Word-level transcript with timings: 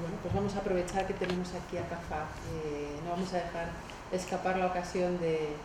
bueno, 0.00 0.16
pues 0.22 0.34
vamos 0.34 0.54
a 0.54 0.60
aprovechar 0.60 1.06
que 1.06 1.14
tenemos 1.14 1.52
aquí 1.54 1.76
a 1.76 1.88
CAFA. 1.88 2.26
Eh, 2.64 3.00
no 3.04 3.10
vamos 3.10 3.32
a 3.34 3.38
dejar 3.38 3.68
escapar 4.12 4.58
la 4.58 4.66
ocasión 4.66 5.18
de, 5.18 5.56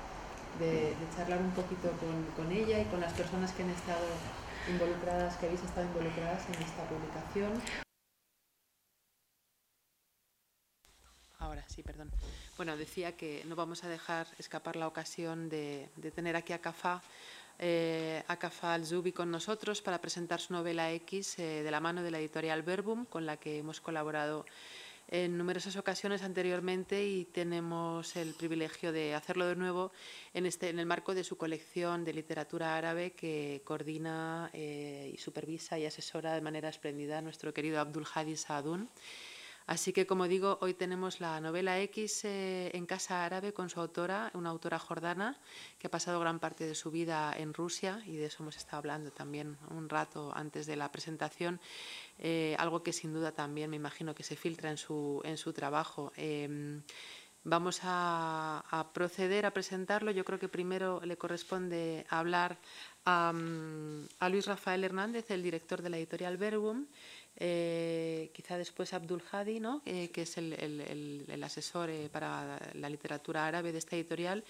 charlar 1.15 1.39
un 1.39 1.51
poquito 1.51 1.89
con, 1.99 2.23
con, 2.35 2.51
ella 2.51 2.79
y 2.79 2.85
con 2.85 3.01
las 3.01 3.13
personas 3.13 3.51
que 3.53 3.63
han 3.63 3.69
estado 3.69 4.05
involucradas, 4.69 5.35
que 5.37 5.47
habéis 5.47 5.63
estado 5.63 5.87
involucradas 5.87 6.47
en 6.47 6.55
esta 6.63 6.83
publicación. 6.89 7.51
Ahora 11.39 11.63
sí, 11.67 11.83
perdón. 11.83 12.11
Bueno, 12.55 12.77
decía 12.77 13.17
que 13.17 13.43
no 13.45 13.55
vamos 13.55 13.83
a 13.83 13.89
dejar 13.89 14.27
escapar 14.37 14.75
la 14.75 14.87
ocasión 14.87 15.49
de, 15.49 15.89
de 15.97 16.11
tener 16.11 16.35
aquí 16.35 16.53
a 16.53 16.59
CAFA 16.59 17.01
eh, 17.59 18.23
a 18.27 18.79
Zubi 18.83 19.11
con 19.11 19.31
nosotros 19.31 19.81
para 19.81 20.01
presentar 20.01 20.39
su 20.39 20.53
novela 20.53 20.91
X 20.91 21.39
eh, 21.39 21.63
de 21.63 21.71
la 21.71 21.79
mano 21.79 22.03
de 22.03 22.11
la 22.11 22.19
editorial 22.19 22.61
Verbum, 22.63 23.05
con 23.05 23.25
la 23.25 23.37
que 23.37 23.59
hemos 23.59 23.81
colaborado 23.81 24.45
en 25.07 25.37
numerosas 25.37 25.75
ocasiones 25.75 26.23
anteriormente 26.23 27.05
y 27.05 27.25
tenemos 27.25 28.15
el 28.15 28.33
privilegio 28.33 28.91
de 28.91 29.13
hacerlo 29.13 29.45
de 29.45 29.55
nuevo 29.55 29.91
en, 30.33 30.45
este, 30.45 30.69
en 30.69 30.79
el 30.79 30.85
marco 30.85 31.13
de 31.13 31.23
su 31.23 31.37
colección 31.37 32.03
de 32.03 32.13
literatura 32.13 32.77
árabe 32.77 33.11
que 33.11 33.61
coordina 33.63 34.49
eh, 34.53 35.11
y 35.13 35.17
supervisa 35.17 35.77
y 35.77 35.85
asesora 35.85 36.33
de 36.33 36.41
manera 36.41 36.69
espléndida 36.69 37.21
nuestro 37.21 37.53
querido 37.53 37.79
Abdul 37.79 38.07
Hadi 38.11 38.35
Saadun. 38.35 38.89
Así 39.65 39.93
que, 39.93 40.05
como 40.05 40.27
digo, 40.27 40.57
hoy 40.61 40.73
tenemos 40.73 41.21
la 41.21 41.39
novela 41.39 41.79
X 41.79 42.25
eh, 42.25 42.71
en 42.73 42.85
Casa 42.85 43.25
Árabe 43.25 43.53
con 43.53 43.69
su 43.69 43.79
autora, 43.79 44.29
una 44.33 44.49
autora 44.49 44.77
jordana 44.77 45.39
que 45.79 45.87
ha 45.87 45.91
pasado 45.91 46.19
gran 46.19 46.39
parte 46.39 46.65
de 46.65 46.75
su 46.75 46.91
vida 46.91 47.33
en 47.37 47.53
Rusia 47.53 48.01
y 48.05 48.17
de 48.17 48.25
eso 48.25 48.43
hemos 48.43 48.57
estado 48.57 48.77
hablando 48.77 49.11
también 49.11 49.57
un 49.69 49.87
rato 49.87 50.31
antes 50.35 50.65
de 50.65 50.75
la 50.75 50.91
presentación, 50.91 51.61
eh, 52.19 52.55
algo 52.59 52.83
que 52.83 52.91
sin 52.91 53.13
duda 53.13 53.31
también 53.31 53.69
me 53.69 53.77
imagino 53.77 54.13
que 54.13 54.23
se 54.23 54.35
filtra 54.35 54.69
en 54.69 54.77
su, 54.77 55.21
en 55.23 55.37
su 55.37 55.53
trabajo. 55.53 56.11
Em, 56.17 56.81
vamos 57.43 57.81
a, 57.83 58.89
proceder 58.93 59.45
a 59.45 59.51
presentarlo. 59.51 60.11
Yo 60.11 60.25
creo 60.25 60.39
que 60.39 60.47
primero 60.47 61.01
le 61.03 61.17
corresponde 61.17 62.05
hablar 62.09 62.57
a, 63.05 63.33
Luis 64.29 64.45
Rafael 64.45 64.83
Hernández, 64.83 65.29
el 65.31 65.43
director 65.43 65.81
de 65.81 65.89
la 65.89 65.97
editorial 65.97 66.37
Verbum, 66.37 66.85
eh, 67.35 68.29
quizá 68.33 68.57
después 68.57 68.93
Abdul 68.93 69.23
Hadi, 69.31 69.59
¿no? 69.59 69.81
Eh, 69.85 70.11
que 70.11 70.21
es 70.21 70.37
el, 70.37 71.43
asesor 71.43 71.89
eh, 71.89 72.07
para 72.11 72.59
la 72.75 72.89
literatura 72.89 73.47
árabe 73.47 73.71
de 73.71 73.79
esta 73.79 73.95
editorial, 73.95 74.43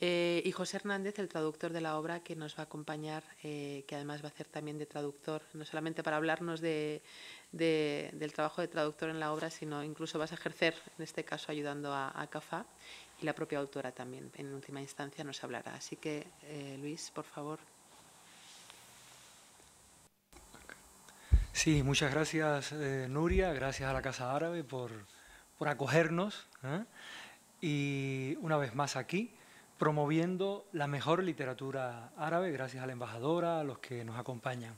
y 0.00 0.50
José 0.52 0.78
Hernández, 0.78 1.18
el 1.18 1.28
traductor 1.28 1.72
de 1.72 1.80
la 1.80 1.98
obra, 1.98 2.20
que 2.20 2.36
nos 2.36 2.56
va 2.56 2.60
a 2.60 2.62
acompañar, 2.62 3.24
que 3.42 3.84
además 3.90 4.22
va 4.22 4.28
a 4.28 4.30
hacer 4.30 4.46
también 4.46 4.78
de 4.78 4.86
traductor, 4.86 5.42
no 5.52 5.64
solamente 5.64 6.02
para 6.02 6.16
hablarnos 6.16 6.60
de, 6.60 7.02
del 7.52 8.32
trabajo 8.32 8.60
de 8.60 8.68
traductor 8.68 9.10
en 9.10 9.20
la 9.20 9.32
obra, 9.32 9.50
sino 9.50 9.82
incluso 9.82 10.18
vas 10.18 10.32
a 10.32 10.36
ejercer, 10.36 10.74
en 10.98 11.02
este 11.02 11.24
caso, 11.24 11.50
ayudando 11.50 11.92
a, 11.92 12.08
a 12.08 12.64
y 13.20 13.24
la 13.26 13.34
propia 13.34 13.58
autora 13.58 13.92
también, 13.92 14.30
en 14.36 14.54
última 14.54 14.80
instancia, 14.80 15.24
nos 15.24 15.42
hablará. 15.44 15.74
Así 15.74 15.96
que, 15.96 16.26
Luis, 16.80 17.10
por 17.14 17.24
favor. 17.24 17.58
Sí, 21.52 21.82
muchas 21.82 22.10
gracias 22.10 22.72
eh, 22.72 23.06
Nuria, 23.10 23.52
gracias 23.52 23.90
a 23.90 23.92
la 23.92 24.00
Casa 24.00 24.34
Árabe 24.34 24.64
por, 24.64 24.92
acogernos 25.60 26.46
¿eh? 26.64 26.84
y 27.60 28.38
una 28.40 28.56
vez 28.56 28.74
más 28.74 28.96
aquí 28.96 29.34
promoviendo 29.78 30.66
la 30.72 30.86
mejor 30.86 31.22
literatura 31.22 32.12
árabe, 32.16 32.50
gracias 32.50 32.82
a 32.82 32.86
la 32.86 32.94
embajadora, 32.94 33.60
a 33.60 33.64
los 33.64 33.78
que 33.78 34.04
nos 34.04 34.18
acompañan. 34.18 34.74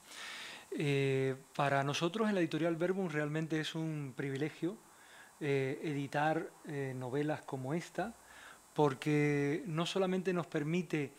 Eh, 0.79 1.37
para 1.55 1.83
nosotros 1.85 2.29
en 2.29 2.35
la 2.35 2.41
editorial 2.41 2.77
Verbum 2.77 3.09
realmente 3.09 3.61
es 3.61 3.75
un 3.75 4.15
privilegio 4.17 4.77
editar 5.41 6.49
novelas 6.95 7.43
como 7.43 7.75
esta, 7.75 8.15
porque 8.75 9.65
no 9.67 9.87
solamente 9.87 10.33
nos 10.33 10.47
permite 10.47 11.11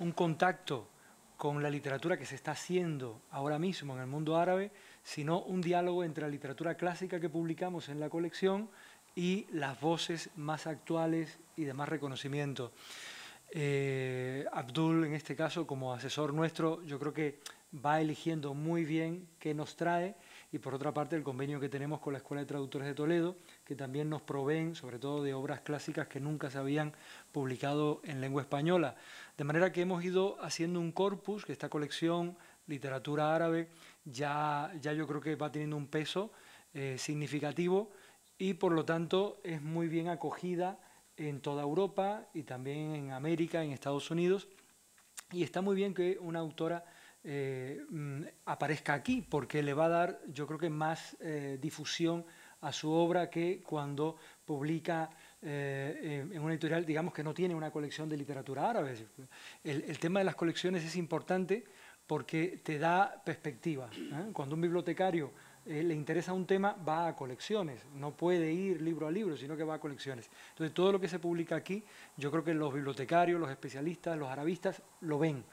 un 0.00 0.10
contacto 0.10 0.88
con 1.36 1.62
la 1.62 1.70
literatura 1.70 2.18
que 2.18 2.26
se 2.26 2.34
está 2.34 2.50
haciendo 2.50 3.22
ahora 3.30 3.60
mismo 3.60 3.94
en 3.94 4.00
el 4.00 4.08
mundo 4.08 4.36
árabe, 4.36 4.72
sino 5.04 5.40
un 5.42 5.60
diálogo 5.60 6.02
entre 6.02 6.24
la 6.24 6.28
literatura 6.28 6.74
clásica 6.74 7.20
que 7.20 7.28
publicamos 7.28 7.88
en 7.88 8.00
la 8.00 8.10
colección 8.10 8.68
y 9.14 9.46
las 9.52 9.80
voces 9.80 10.30
más 10.36 10.66
actuales 10.66 11.38
y 11.56 11.64
de 11.64 11.74
más 11.74 11.88
reconocimiento. 11.88 12.72
Eh, 13.50 14.44
Abdul, 14.52 15.04
en 15.04 15.14
este 15.14 15.36
caso, 15.36 15.64
como 15.66 15.94
asesor 15.94 16.34
nuestro, 16.34 16.84
yo 16.84 16.98
creo 16.98 17.14
que 17.14 17.38
va 17.72 18.00
eligiendo 18.00 18.54
muy 18.54 18.84
bien 18.84 19.28
qué 19.38 19.54
nos 19.54 19.76
trae 19.76 20.16
y 20.50 20.58
por 20.58 20.74
otra 20.74 20.94
parte 20.94 21.16
el 21.16 21.22
convenio 21.22 21.60
que 21.60 21.68
tenemos 21.68 22.00
con 22.00 22.14
la 22.14 22.18
Escuela 22.18 22.40
de 22.40 22.46
Traductores 22.46 22.88
de 22.88 22.94
Toledo, 22.94 23.36
que 23.64 23.76
también 23.76 24.08
nos 24.08 24.22
proveen 24.22 24.74
sobre 24.74 24.98
todo 24.98 25.22
de 25.22 25.34
obras 25.34 25.60
clásicas 25.60 26.08
que 26.08 26.20
nunca 26.20 26.50
se 26.50 26.58
habían 26.58 26.94
publicado 27.32 28.00
en 28.04 28.20
lengua 28.20 28.42
española. 28.42 28.96
De 29.36 29.44
manera 29.44 29.72
que 29.72 29.82
hemos 29.82 30.02
ido 30.02 30.42
haciendo 30.42 30.80
un 30.80 30.92
corpus, 30.92 31.44
que 31.44 31.52
esta 31.52 31.68
colección 31.68 32.36
literatura 32.66 33.34
árabe 33.34 33.68
ya, 34.04 34.72
ya 34.80 34.92
yo 34.92 35.06
creo 35.06 35.20
que 35.20 35.36
va 35.36 35.52
teniendo 35.52 35.76
un 35.76 35.88
peso 35.88 36.32
eh, 36.72 36.96
significativo 36.98 37.90
y 38.38 38.54
por 38.54 38.72
lo 38.72 38.84
tanto 38.84 39.40
es 39.42 39.60
muy 39.60 39.88
bien 39.88 40.08
acogida 40.08 40.78
en 41.16 41.40
toda 41.40 41.62
Europa 41.62 42.28
y 42.32 42.44
también 42.44 42.94
en 42.94 43.10
América, 43.10 43.62
en 43.62 43.72
Estados 43.72 44.10
Unidos. 44.10 44.48
Y 45.32 45.42
está 45.42 45.60
muy 45.60 45.76
bien 45.76 45.92
que 45.92 46.16
una 46.20 46.38
autora 46.38 46.84
eh, 47.24 47.80
mm, 47.90 48.22
aparezca 48.46 48.94
aquí, 48.94 49.26
porque 49.28 49.62
le 49.62 49.74
va 49.74 49.86
a 49.86 49.88
dar, 49.88 50.20
yo 50.28 50.46
creo 50.46 50.58
que 50.58 50.70
más 50.70 51.16
eh, 51.20 51.58
difusión 51.60 52.24
a 52.60 52.72
su 52.72 52.90
obra 52.90 53.30
que 53.30 53.62
cuando 53.62 54.16
publica 54.44 55.10
en 55.40 56.40
una 56.40 56.52
editorial, 56.52 56.84
digamos 56.84 57.14
que 57.14 57.22
no 57.22 57.32
tiene 57.32 57.54
una 57.54 57.70
colección 57.70 58.08
de 58.08 58.16
literatura 58.16 58.68
árabe. 58.68 58.96
El, 59.62 59.82
el 59.82 59.98
tema 60.00 60.18
de 60.18 60.24
las 60.24 60.34
colecciones 60.34 60.84
es 60.84 60.96
importante 60.96 61.64
porque 62.08 62.60
te 62.64 62.78
da 62.78 63.22
perspectiva. 63.22 63.90
¿eh? 63.94 64.30
Cuando 64.32 64.54
un 64.54 64.62
bibliotecario 64.62 65.30
eh, 65.66 65.82
le 65.82 65.94
interesa 65.94 66.32
un 66.32 66.46
tema, 66.46 66.72
va 66.72 67.08
a 67.08 67.14
colecciones, 67.14 67.84
no 67.94 68.16
puede 68.16 68.50
ir 68.50 68.80
libro 68.80 69.06
a 69.06 69.10
libro, 69.10 69.36
sino 69.36 69.56
que 69.58 69.62
va 69.62 69.74
a 69.74 69.78
colecciones. 69.78 70.30
Entonces, 70.48 70.72
todo 70.72 70.90
lo 70.90 70.98
que 70.98 71.06
se 71.06 71.18
publica 71.18 71.54
aquí, 71.54 71.84
yo 72.16 72.30
creo 72.30 72.42
que 72.42 72.54
los 72.54 72.72
bibliotecarios, 72.72 73.38
los 73.38 73.50
especialistas, 73.50 74.16
los 74.16 74.30
arabistas 74.30 74.82
lo 75.02 75.18
ven. 75.18 75.44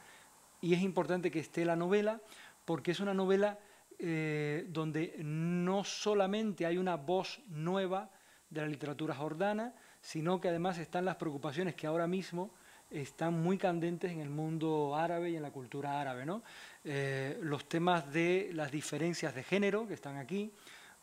Y 0.61 0.73
es 0.73 0.81
importante 0.81 1.31
que 1.31 1.39
esté 1.39 1.65
la 1.65 1.75
novela, 1.75 2.21
porque 2.65 2.91
es 2.91 2.99
una 2.99 3.13
novela 3.13 3.59
eh, 3.99 4.65
donde 4.69 5.15
no 5.19 5.83
solamente 5.83 6.65
hay 6.65 6.77
una 6.77 6.95
voz 6.95 7.39
nueva 7.47 8.09
de 8.49 8.61
la 8.61 8.67
literatura 8.67 9.15
jordana, 9.15 9.73
sino 10.01 10.39
que 10.39 10.49
además 10.49 10.77
están 10.77 11.05
las 11.05 11.15
preocupaciones 11.15 11.75
que 11.75 11.87
ahora 11.87 12.07
mismo 12.07 12.51
están 12.91 13.41
muy 13.41 13.57
candentes 13.57 14.11
en 14.11 14.19
el 14.19 14.29
mundo 14.29 14.95
árabe 14.95 15.31
y 15.31 15.35
en 15.35 15.41
la 15.41 15.51
cultura 15.51 15.99
árabe. 15.99 16.25
¿no? 16.25 16.43
Eh, 16.83 17.39
los 17.41 17.67
temas 17.67 18.11
de 18.11 18.51
las 18.53 18.71
diferencias 18.71 19.33
de 19.35 19.43
género, 19.43 19.87
que 19.87 19.93
están 19.93 20.17
aquí, 20.17 20.51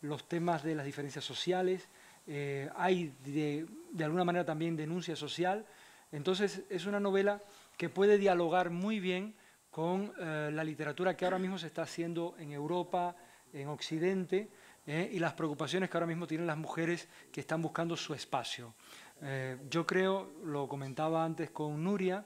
los 0.02 0.28
temas 0.28 0.62
de 0.62 0.74
las 0.74 0.84
diferencias 0.84 1.24
sociales, 1.24 1.88
eh, 2.26 2.70
hay 2.76 3.12
de, 3.24 3.66
alguna 4.04 4.24
manera 4.24 4.44
también 4.44 4.76
denuncia 4.76 5.16
social. 5.16 5.66
Entonces 6.12 6.62
es 6.70 6.86
una 6.86 7.00
novela 7.00 7.40
que 7.76 7.88
puede 7.88 8.18
dialogar 8.18 8.70
muy 8.70 9.00
bien 9.00 9.34
con 9.72 10.12
eh, 10.20 10.50
la 10.52 10.62
literatura 10.62 11.16
que 11.16 11.24
ahora 11.24 11.40
mismo 11.40 11.58
se 11.58 11.66
está 11.66 11.82
haciendo 11.82 12.36
en 12.38 12.52
Europa, 12.52 13.16
en 13.52 13.66
Occidente, 13.66 14.48
y 14.84 15.20
las 15.20 15.34
preocupaciones 15.34 15.88
que 15.88 15.96
ahora 15.96 16.08
mismo 16.08 16.26
tienen 16.26 16.44
las 16.44 16.56
mujeres 16.56 17.08
que 17.30 17.40
están 17.40 17.62
buscando 17.62 17.96
su 17.96 18.14
espacio. 18.14 18.74
Eh, 19.22 19.56
yo 19.70 19.86
creo, 19.86 20.32
lo 20.44 20.66
comentaba 20.68 21.24
antes 21.24 21.50
con 21.50 21.82
Nuria, 21.82 22.24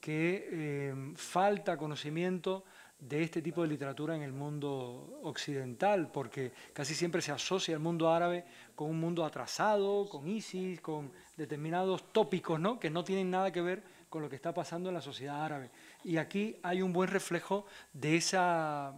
que 0.00 0.48
eh, 0.50 0.94
falta 1.16 1.76
conocimiento 1.76 2.64
de 2.98 3.22
este 3.22 3.42
tipo 3.42 3.62
de 3.62 3.68
literatura 3.68 4.16
en 4.16 4.22
el 4.22 4.32
mundo 4.32 5.20
occidental, 5.22 6.10
porque 6.10 6.52
casi 6.72 6.94
siempre 6.94 7.20
se 7.20 7.30
asocia 7.30 7.74
el 7.74 7.80
mundo 7.80 8.10
árabe 8.10 8.44
con 8.74 8.88
un 8.90 8.98
mundo 8.98 9.24
atrasado, 9.24 10.08
con 10.08 10.26
ISIS, 10.26 10.80
con 10.80 11.12
determinados 11.36 12.12
tópicos 12.12 12.58
¿no? 12.58 12.80
que 12.80 12.90
no 12.90 13.04
tienen 13.04 13.30
nada 13.30 13.52
que 13.52 13.60
ver 13.60 13.82
con 14.08 14.22
lo 14.22 14.28
que 14.28 14.36
está 14.36 14.54
pasando 14.54 14.88
en 14.88 14.94
la 14.94 15.00
sociedad 15.00 15.44
árabe. 15.44 15.70
Y 16.04 16.16
aquí 16.16 16.56
hay 16.62 16.82
un 16.82 16.92
buen 16.92 17.10
reflejo 17.10 17.66
de, 17.92 18.16
esa, 18.16 18.94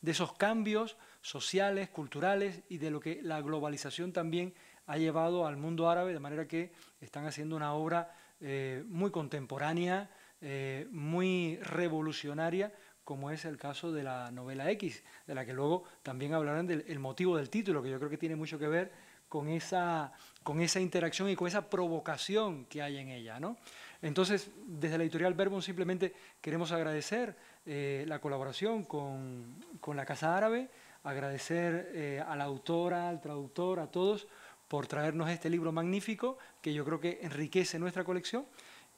de 0.00 0.10
esos 0.10 0.32
cambios 0.34 0.96
sociales, 1.20 1.88
culturales 1.88 2.62
y 2.68 2.78
de 2.78 2.90
lo 2.90 3.00
que 3.00 3.20
la 3.22 3.40
globalización 3.40 4.12
también 4.12 4.54
ha 4.86 4.96
llevado 4.96 5.46
al 5.46 5.56
mundo 5.56 5.90
árabe, 5.90 6.12
de 6.12 6.20
manera 6.20 6.48
que 6.48 6.72
están 7.00 7.26
haciendo 7.26 7.56
una 7.56 7.74
obra 7.74 8.14
eh, 8.40 8.84
muy 8.86 9.10
contemporánea, 9.10 10.10
eh, 10.40 10.86
muy 10.90 11.58
revolucionaria, 11.62 12.72
como 13.04 13.30
es 13.30 13.44
el 13.44 13.56
caso 13.56 13.92
de 13.92 14.02
la 14.02 14.30
novela 14.30 14.70
X, 14.70 15.02
de 15.26 15.34
la 15.34 15.44
que 15.44 15.52
luego 15.52 15.84
también 16.02 16.34
hablarán 16.34 16.66
del 16.66 16.98
motivo 16.98 17.36
del 17.36 17.50
título, 17.50 17.82
que 17.82 17.90
yo 17.90 17.98
creo 17.98 18.10
que 18.10 18.18
tiene 18.18 18.36
mucho 18.36 18.58
que 18.58 18.68
ver 18.68 18.92
con 19.28 19.48
esa, 19.48 20.12
con 20.42 20.60
esa 20.60 20.80
interacción 20.80 21.28
y 21.28 21.36
con 21.36 21.48
esa 21.48 21.68
provocación 21.68 22.64
que 22.66 22.82
hay 22.82 22.98
en 22.98 23.08
ella. 23.08 23.38
¿no? 23.40 23.56
Entonces, 24.00 24.50
desde 24.66 24.96
la 24.96 25.04
editorial 25.04 25.34
Verbum 25.34 25.60
simplemente 25.60 26.14
queremos 26.40 26.70
agradecer 26.70 27.36
eh, 27.66 28.04
la 28.06 28.20
colaboración 28.20 28.84
con, 28.84 29.64
con, 29.80 29.96
la 29.96 30.06
Casa 30.06 30.36
Árabe, 30.36 30.70
agradecer 31.02 31.90
eh, 31.94 32.24
a 32.26 32.36
la 32.36 32.44
autora, 32.44 33.08
al 33.08 33.20
traductor, 33.20 33.80
a 33.80 33.90
todos 33.90 34.28
por 34.68 34.86
traernos 34.86 35.30
este 35.30 35.50
libro 35.50 35.72
magnífico 35.72 36.38
que 36.62 36.72
yo 36.72 36.84
creo 36.84 37.00
que 37.00 37.18
enriquece 37.22 37.78
nuestra 37.78 38.04
colección. 38.04 38.46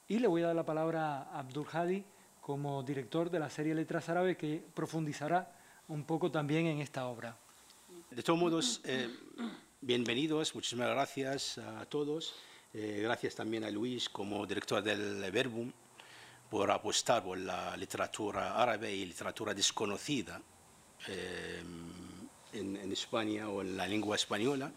Y 0.07 0.19
le 0.19 0.27
voy 0.27 0.43
a 0.43 0.47
dar 0.47 0.55
la 0.55 0.65
palabra 0.65 1.23
a 1.23 1.39
Abdul 1.39 1.65
Hadi 1.71 2.03
como 2.41 2.83
director 2.83 3.29
de 3.29 3.39
la 3.39 3.49
serie 3.49 3.73
Letras 3.73 4.09
Árabes 4.09 4.37
que 4.37 4.63
profundizará 4.73 5.55
un 5.87 6.03
poco 6.03 6.29
también 6.29 6.67
en 6.67 6.79
esta 6.79 7.07
obra. 7.07 7.37
De 8.09 8.21
todos 8.21 8.39
modos, 8.39 8.81
eh, 8.83 9.09
bienvenidos, 9.79 10.53
muchísimas 10.53 10.89
gracias 10.89 11.57
a 11.57 11.85
todos. 11.85 12.35
Eh, 12.73 13.01
gracias 13.03 13.35
también 13.35 13.65
a 13.65 13.69
Luis 13.69 14.07
como 14.07 14.45
director 14.45 14.81
del 14.81 15.29
Verbum 15.29 15.69
por 16.49 16.71
apostar 16.71 17.21
por 17.21 17.37
la 17.37 17.75
literatura 17.75 18.55
árabe 18.55 18.93
y 18.95 19.05
literatura 19.05 19.53
desconocida 19.53 20.41
eh, 21.09 21.61
en, 22.53 22.91
España 22.93 23.49
o 23.49 23.61
en 23.61 23.75
la 23.75 23.85
lengua 23.85 24.15
española 24.15 24.71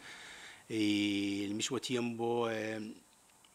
y 0.68 1.44
al 1.44 1.54
mismo 1.54 1.80
tiempo 1.80 2.48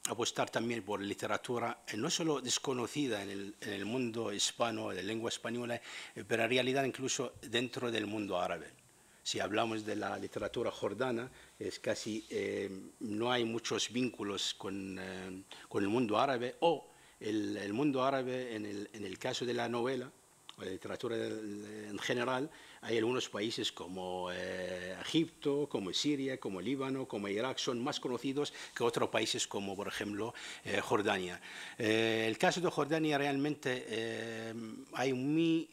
apostar 0.07 0.49
también 0.49 0.83
por 0.83 1.01
literatura 1.01 1.83
no 1.97 2.09
solo 2.09 2.39
desconocida 2.39 3.21
en 3.21 3.29
el, 3.29 3.55
en 3.59 3.73
el 3.73 3.85
mundo 3.85 4.31
hispano, 4.31 4.91
de 4.91 5.03
lengua 5.03 5.29
española, 5.29 5.81
pero 6.27 6.43
en 6.43 6.49
realidad 6.49 6.85
incluso 6.85 7.33
dentro 7.41 7.91
del 7.91 8.05
mundo 8.05 8.39
árabe. 8.39 8.78
Si 9.23 9.39
hablamos 9.39 9.85
de 9.85 9.95
la 9.95 10.17
literatura 10.17 10.71
jordana, 10.71 11.29
es 11.57 11.79
casi 11.79 12.25
eh, 12.29 12.69
no 13.01 13.31
hay 13.31 13.45
muchos 13.45 13.91
vínculos 13.91 14.53
con, 14.53 14.97
eh, 14.99 15.43
con, 15.67 15.83
el 15.83 15.89
mundo 15.89 16.17
árabe 16.17 16.55
o 16.61 16.87
el, 17.19 17.57
el 17.57 17.73
mundo 17.73 18.03
árabe 18.03 18.55
en 18.55 18.65
el, 18.65 18.89
en 18.93 19.05
el, 19.05 19.19
caso 19.19 19.45
de 19.45 19.53
la 19.53 19.67
novela 19.67 20.09
o 20.57 20.63
la 20.63 20.71
literatura 20.71 21.15
en 21.17 21.99
general, 21.99 22.49
hay 22.81 22.97
algunos 22.97 23.29
países 23.29 23.71
como 23.71 24.29
eh, 24.31 24.95
Egipto, 25.01 25.67
como 25.69 25.93
Siria, 25.93 26.39
como 26.39 26.59
Líbano, 26.59 27.07
como 27.07 27.27
Irak, 27.27 27.57
son 27.59 27.83
más 27.83 27.99
conocidos 27.99 28.53
que 28.75 28.83
otros 28.83 29.09
países 29.09 29.47
como, 29.47 29.75
por 29.75 29.87
ejemplo, 29.87 30.33
Jordania. 30.81 31.39
el 31.77 32.37
caso 32.37 32.59
de 32.59 32.69
Jordania 32.69 33.17
realmente 33.17 34.53
hay 34.93 35.13
muy 35.13 35.69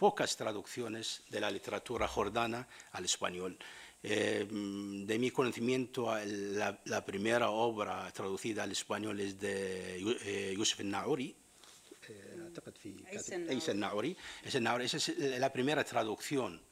pocas 0.00 0.34
traducciones 0.34 1.22
de 1.28 1.40
la 1.40 1.50
literatura 1.50 2.08
jordana 2.08 2.66
al 2.92 3.04
español. 3.04 3.58
Eh, 4.02 4.46
de 4.48 5.18
mi 5.18 5.30
conocimiento, 5.30 6.16
la, 6.24 7.04
primera 7.04 7.50
obra 7.50 8.10
traducida 8.10 8.62
al 8.62 8.72
español 8.72 9.20
es 9.20 9.38
de 9.38 9.98
eh, 10.24 10.54
Yusuf 10.56 10.80
Nauri. 10.80 11.36
Esa 14.82 14.96
es 14.96 15.18
la 15.18 15.52
primera 15.52 15.84
traducción 15.84 16.62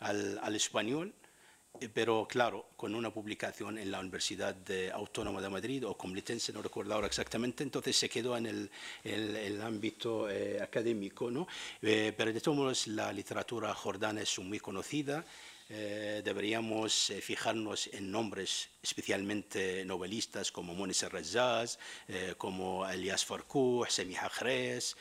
al, 0.00 0.38
al 0.42 0.54
español 0.54 1.14
eh, 1.14 1.25
pero 1.92 2.26
claro, 2.28 2.66
con 2.76 2.94
una 2.94 3.10
publicación 3.10 3.78
en 3.78 3.90
la 3.90 4.00
Universidad 4.00 4.56
Autónoma 4.92 5.40
de 5.40 5.48
Madrid 5.48 5.86
o 5.86 5.96
Complutense, 5.96 6.52
no 6.52 6.62
recuerdo 6.62 6.94
ahora 6.94 7.06
exactamente, 7.06 7.62
entonces 7.62 7.96
se 7.96 8.08
quedó 8.08 8.36
en 8.36 8.46
el, 8.46 8.70
el, 9.04 9.60
ámbito 9.62 10.28
eh, 10.28 10.60
académico, 10.60 11.30
¿no? 11.30 11.46
Eh, 11.82 12.12
pero 12.16 12.32
de 12.32 12.40
todos 12.40 12.56
modos 12.56 12.86
la 12.88 13.12
literatura 13.12 13.74
jordana 13.74 14.22
es 14.22 14.38
muy 14.38 14.60
conocida, 14.60 15.24
deberíamos 15.68 17.12
fijarnos 17.22 17.88
en 17.88 18.08
nombres 18.08 18.68
especialmente 18.80 19.84
novelistas 19.84 20.52
como 20.52 20.74
Monis 20.74 21.02
Rezaz, 21.10 21.80
como 22.38 22.88
Elias 22.88 23.24
Farkouh, 23.24 23.84
Semi 23.88 24.14
Hajres 24.14 24.96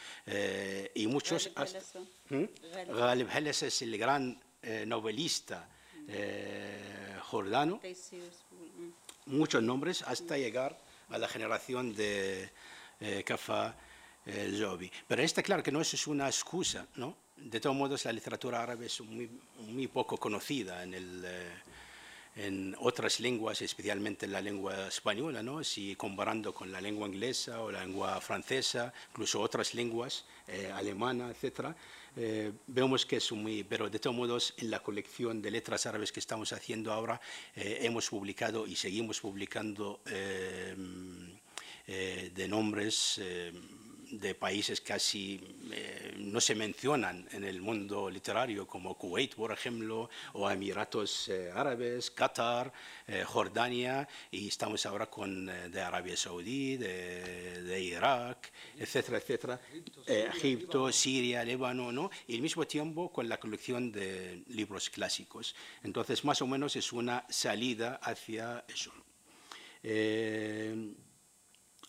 y 0.95 1.06
muchos... 1.06 1.51
Ghalib 2.27 3.30
Heles 3.30 3.62
¿Mm? 3.62 3.66
es 3.68 3.81
el 3.83 3.95
gran 3.95 4.42
novelista 4.88 5.69
eh, 6.07 7.17
jordano, 7.21 7.79
muchos 9.25 9.63
nombres 9.63 10.01
hasta 10.03 10.37
llegar 10.37 10.77
a 11.09 11.17
la 11.17 11.27
generación 11.27 11.95
de 11.95 12.49
eh, 12.99 13.23
Kafa 13.23 13.75
el 14.25 14.63
Jobi. 14.63 14.91
Pero 15.07 15.21
está 15.21 15.43
claro 15.43 15.61
que 15.61 15.71
no 15.71 15.81
es 15.81 16.07
una 16.07 16.27
excusa, 16.27 16.87
¿no? 16.95 17.15
De 17.35 17.59
todos 17.59 17.75
modos, 17.75 18.05
la 18.05 18.13
literatura 18.13 18.63
árabe 18.63 18.87
es 18.87 19.01
muy, 19.01 19.29
muy 19.67 19.87
poco 19.87 20.17
conocida 20.17 20.83
en, 20.83 20.93
el, 20.93 21.23
eh, 21.25 21.51
en 22.35 22.75
otras 22.79 23.19
lenguas, 23.19 23.61
especialmente 23.61 24.25
en 24.25 24.33
la 24.33 24.41
lengua 24.41 24.87
española, 24.87 25.41
¿no? 25.41 25.63
Si 25.63 25.95
comparando 25.95 26.53
con 26.53 26.71
la 26.71 26.81
lengua 26.81 27.07
inglesa 27.07 27.61
o 27.61 27.71
la 27.71 27.85
lengua 27.85 28.19
francesa, 28.19 28.93
incluso 29.11 29.41
otras 29.41 29.73
lenguas, 29.73 30.25
eh, 30.47 30.71
alemana, 30.73 31.29
etcétera, 31.29 31.75
eh, 32.17 32.53
vemos 32.67 33.05
que 33.05 33.17
es 33.17 33.31
muy, 33.33 33.63
pero 33.65 33.89
de 33.89 33.99
todos 33.99 34.15
modos 34.15 34.53
en 34.57 34.71
la 34.71 34.79
colección 34.79 35.41
de 35.41 35.51
letras 35.51 35.85
árabes 35.85 36.13
que 36.13 36.21
estamos 36.21 36.53
haciendo 36.53 36.93
ahora 36.93 37.19
eh, 37.55 37.79
hemos 37.81 38.09
publicado 38.09 38.65
y 38.65 38.75
seguimos 38.77 39.19
publicando 39.19 39.99
eh, 40.05 40.73
de 42.33 42.47
nombres 42.47 43.21
de 44.11 44.35
países 44.35 44.81
casi 44.81 45.39
eh, 45.71 46.13
no 46.17 46.39
se 46.39 46.55
mencionan 46.55 47.27
en 47.31 47.43
el 47.43 47.61
mundo 47.61 48.09
literario, 48.09 48.67
como 48.67 48.95
Kuwait, 48.97 49.35
por 49.35 49.51
ejemplo, 49.51 50.09
o 50.33 50.49
Emiratos 50.49 51.29
eh, 51.29 51.51
Árabes, 51.53 52.11
Qatar, 52.11 52.71
eh, 53.07 53.23
Jordania, 53.25 54.07
y 54.31 54.47
estamos 54.47 54.85
ahora 54.85 55.07
con 55.07 55.45
de 55.45 55.81
Arabia 55.81 56.15
Saudí, 56.17 56.77
de, 56.77 57.81
Irak, 57.81 58.51
etcétera, 58.77 59.17
etcétera, 59.17 59.59
Egipto, 60.07 60.91
Siria, 60.91 61.43
Líbano, 61.43 61.91
¿no? 61.91 62.09
y 62.27 62.35
al 62.35 62.41
mismo 62.41 62.65
tiempo 62.65 63.11
con 63.11 63.27
la 63.27 63.37
colección 63.39 63.91
de 63.91 64.43
libros 64.47 64.89
clásicos. 64.89 65.55
Entonces, 65.83 66.23
más 66.23 66.41
o 66.41 66.47
menos 66.47 66.75
es 66.75 66.93
una 66.93 67.25
salida 67.29 67.99
hacia 68.01 68.63
eso. 68.67 68.93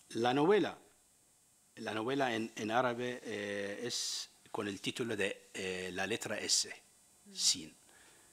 la 0.09 0.33
novela 0.33 0.77
la 1.79 1.93
novela 1.93 2.33
en, 2.33 2.51
en 2.55 2.71
árabe 2.71 3.21
eh, 3.23 3.81
es 3.83 4.29
con 4.51 4.67
el 4.67 4.79
título 4.81 5.15
de 5.15 5.49
eh, 5.53 5.89
la 5.93 6.07
letra 6.07 6.39
S, 6.39 6.73
sin. 7.31 7.75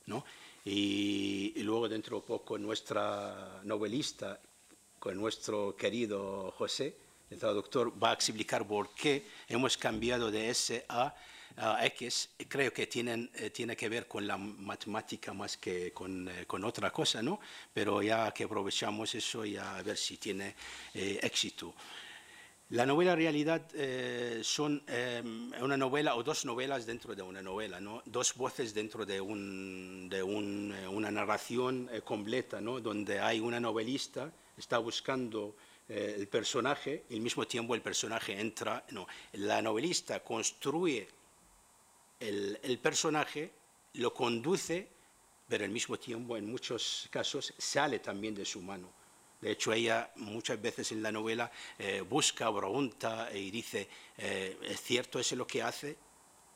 ¿no? 0.06 0.24
Y, 0.64 1.52
y, 1.56 1.62
luego 1.62 1.88
dentro 1.88 2.20
de 2.20 2.26
poco 2.26 2.58
nuestra 2.58 3.60
novelista, 3.64 4.40
con 4.98 5.16
nuestro 5.16 5.76
querido 5.76 6.52
José, 6.56 6.96
el 7.30 7.38
traductor, 7.38 7.92
va 8.02 8.10
a 8.10 8.14
explicar 8.14 8.66
por 8.66 8.94
qué 8.94 9.26
hemos 9.48 9.76
cambiado 9.76 10.30
de 10.30 10.48
S 10.48 10.84
a, 10.88 11.14
a 11.56 11.84
X. 11.86 12.30
Creo 12.48 12.72
que 12.72 12.86
tienen, 12.86 13.30
eh, 13.34 13.50
tiene 13.50 13.76
que 13.76 13.88
ver 13.88 14.08
con 14.08 14.26
la 14.26 14.38
matemática 14.38 15.34
más 15.34 15.58
que 15.58 15.92
con, 15.92 16.30
con, 16.46 16.64
otra 16.64 16.90
cosa, 16.90 17.22
¿no? 17.22 17.40
Pero 17.72 18.00
ya 18.02 18.32
que 18.32 18.44
aprovechamos 18.44 19.14
eso, 19.14 19.44
ya 19.44 19.76
a 19.76 19.82
ver 19.82 19.98
si 19.98 20.16
tiene 20.16 20.54
éxito. 20.94 21.74
La 22.70 22.86
novela 22.86 23.14
realidad 23.14 23.62
eh, 23.74 24.40
son 24.42 24.82
eh, 24.88 25.22
una 25.60 25.76
novela 25.76 26.16
o 26.16 26.22
dos 26.22 26.46
novelas 26.46 26.86
dentro 26.86 27.14
de 27.14 27.20
una 27.20 27.42
novela, 27.42 27.78
¿no? 27.78 28.02
dos 28.06 28.34
voces 28.34 28.72
dentro 28.72 29.04
de, 29.04 29.20
un, 29.20 30.08
eh, 30.10 30.22
una 30.22 31.10
narración 31.10 31.90
completa, 32.04 32.62
donde 32.62 33.20
hay 33.20 33.38
una 33.38 33.60
novelista, 33.60 34.32
está 34.56 34.78
buscando 34.78 35.56
el 35.86 36.26
personaje 36.28 37.04
y 37.10 37.16
al 37.16 37.20
mismo 37.20 37.46
tiempo 37.46 37.74
el 37.74 37.82
personaje 37.82 38.40
entra. 38.40 38.82
No, 38.92 39.06
la 39.34 39.60
novelista 39.60 40.20
construye 40.20 41.06
el 42.18 42.78
personaje, 42.80 43.52
lo 43.94 44.14
conduce, 44.14 44.88
pero 45.46 45.64
al 45.66 45.70
mismo 45.70 45.98
tiempo 45.98 46.38
en 46.38 46.50
muchos 46.50 47.08
casos 47.10 47.52
sale 47.58 47.98
también 47.98 48.34
de 48.34 48.46
su 48.46 48.62
mano 48.62 49.03
de 49.44 49.50
hecho, 49.50 49.74
ella 49.74 50.10
muchas 50.16 50.58
veces 50.58 50.90
en 50.92 51.02
la 51.02 51.12
novela 51.12 51.52
eh, 51.78 52.00
busca 52.00 52.50
pregunta 52.50 53.28
y 53.30 53.50
dice, 53.50 53.86
eh, 54.16 54.56
¿es 54.62 54.80
cierto 54.80 55.18
eso 55.18 55.36
lo 55.36 55.46
que 55.46 55.62
hace? 55.62 55.98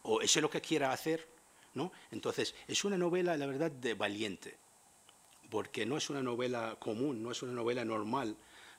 ¿O 0.04 0.22
eso 0.22 0.38
es 0.38 0.42
lo 0.42 0.48
que 0.48 0.62
quiere 0.62 0.86
hacer? 0.86 1.28
¿No? 1.74 1.92
Entonces, 2.10 2.54
es 2.66 2.82
una 2.84 2.96
novela, 2.96 3.36
la 3.36 3.44
verdad, 3.44 3.70
de 3.70 3.92
valiente, 3.92 4.56
porque 5.50 5.84
no 5.84 5.98
es 5.98 6.08
una 6.08 6.22
novela 6.22 6.76
común, 6.80 7.22
no 7.22 7.30
es 7.30 7.42
una 7.42 7.52
novela 7.52 7.84
normal, 7.84 8.34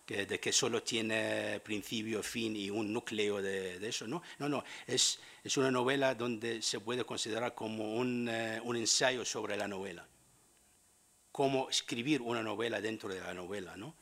de 0.07 0.39
que 0.39 0.51
solo 0.51 0.81
tiene 0.81 1.59
principio, 1.59 2.23
fin 2.23 2.55
y 2.55 2.71
un 2.71 2.91
núcleo 2.91 3.43
de, 3.43 3.87
eso. 3.87 4.07
No, 4.07 4.23
no, 4.39 4.49
no 4.49 4.63
es, 4.87 5.19
es, 5.43 5.55
una 5.55 5.69
novela 5.69 6.15
donde 6.15 6.63
se 6.63 6.79
puede 6.79 7.03
considerar 7.05 7.53
como 7.53 7.93
un, 7.93 8.27
eh, 8.27 8.59
un 8.63 8.75
ensayo 8.75 9.23
sobre 9.23 9.55
la 9.55 9.67
novela 9.67 10.03
cómo 11.31 11.69
escribir 11.69 12.21
una 12.21 12.43
novela 12.43 12.81
dentro 12.81 13.09
de 13.09 13.19
la 13.19 13.33
novela. 13.33 13.75
¿no? 13.77 13.95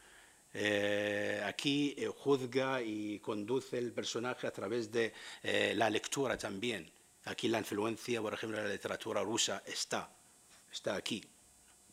Eh, 0.53 1.41
aquí 1.45 1.93
eh, 1.97 2.07
juzga 2.07 2.81
y 2.81 3.19
conduce 3.19 3.77
el 3.77 3.91
personaje 3.91 4.47
a 4.47 4.51
través 4.51 4.91
de 4.91 5.13
eh, 5.43 5.73
la 5.75 5.89
lectura 5.89 6.37
también. 6.37 6.89
Aquí 7.25 7.47
la 7.47 7.59
influencia, 7.59 8.21
por 8.21 8.33
ejemplo, 8.33 8.57
de 8.57 8.63
la 8.63 8.73
literatura 8.73 9.21
rusa 9.21 9.61
está, 9.65 10.09
está 10.71 10.95
aquí, 10.95 11.23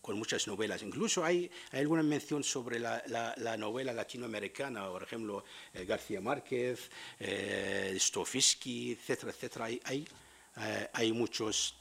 con 0.00 0.16
muchas 0.16 0.46
novelas. 0.46 0.82
Incluso 0.82 1.24
hay, 1.24 1.50
alguna 1.72 2.04
mención 2.04 2.44
sobre 2.44 2.78
la, 2.78 3.02
la, 3.06 3.56
novela 3.56 3.92
latinoamericana, 3.92 4.86
por 4.88 5.02
ejemplo, 5.02 5.44
García 5.72 6.20
Márquez, 6.20 6.88
eh, 7.18 7.96
Stofisky, 7.98 8.92
etcétera, 8.92 9.32
etcétera. 9.32 9.64
Hay, 9.64 9.80
hay, 9.84 10.08
hay 10.92 11.12
muchos 11.12 11.74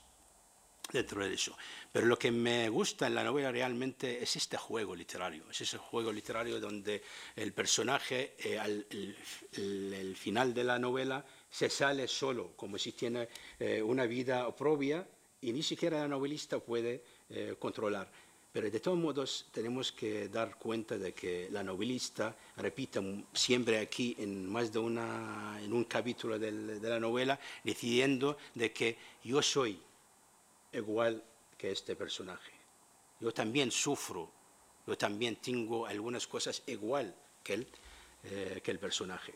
dentro 0.92 1.24
de 1.24 1.34
eso. 1.34 1.56
Pero 1.92 2.06
lo 2.06 2.18
que 2.18 2.32
me 2.32 2.70
gusta 2.70 3.08
en 3.08 3.16
la 3.16 3.24
novela 3.24 3.52
realmente 3.52 4.22
es 4.22 4.36
este 4.36 4.58
juego 4.58 4.96
literario, 4.96 5.44
es 5.50 5.62
ese 5.62 5.78
juego 5.78 6.12
literario 6.12 6.60
donde 6.60 7.02
el 7.36 7.54
personaje 7.54 8.36
eh, 8.40 8.60
al 8.60 8.86
el, 8.92 10.16
final 10.16 10.54
de 10.54 10.64
la 10.64 10.80
novela 10.80 11.26
se 11.50 11.70
sale 11.70 12.08
solo, 12.08 12.54
como 12.56 12.78
si 12.78 12.92
tiene 12.94 13.28
eh, 13.60 13.82
una 13.82 14.06
vida 14.06 14.56
propia 14.56 15.06
y 15.42 15.52
ni 15.52 15.64
siquiera 15.64 16.00
la 16.00 16.08
novelista 16.08 16.60
puede 16.60 17.04
eh, 17.30 17.56
controlar. 17.60 18.10
Pero 18.52 18.70
de 18.70 18.80
todos 18.80 18.98
modos 18.98 19.48
tenemos 19.52 19.92
que 19.92 20.30
dar 20.30 20.58
cuenta 20.60 20.96
de 20.96 21.12
que 21.12 21.48
la 21.52 21.64
novelista 21.64 22.36
repite 22.58 23.02
siempre 23.34 23.80
aquí 23.80 24.16
en 24.20 24.48
más 24.48 24.72
de 24.72 24.78
una, 24.78 25.60
en 25.60 25.74
un 25.74 25.86
capítulo 25.86 26.38
de 26.38 26.80
la 26.80 27.00
novela, 27.00 27.40
decidiendo 27.64 28.38
de 28.54 28.72
que 28.72 28.96
yo 29.24 29.42
soy 29.42 29.80
igual 30.74 31.24
que 31.58 31.72
este 31.72 31.96
personaje. 31.96 32.52
Yo 33.20 33.32
también 33.32 33.72
sufro, 33.72 34.30
yo 34.86 34.98
también 34.98 35.38
tengo 35.38 35.86
algunas 35.86 36.28
cosas 36.28 36.62
igual 36.68 37.16
que 37.44 37.54
el, 37.54 37.68
eh, 38.24 38.62
que 38.64 38.72
el 38.72 38.80
personaje. 38.80 39.34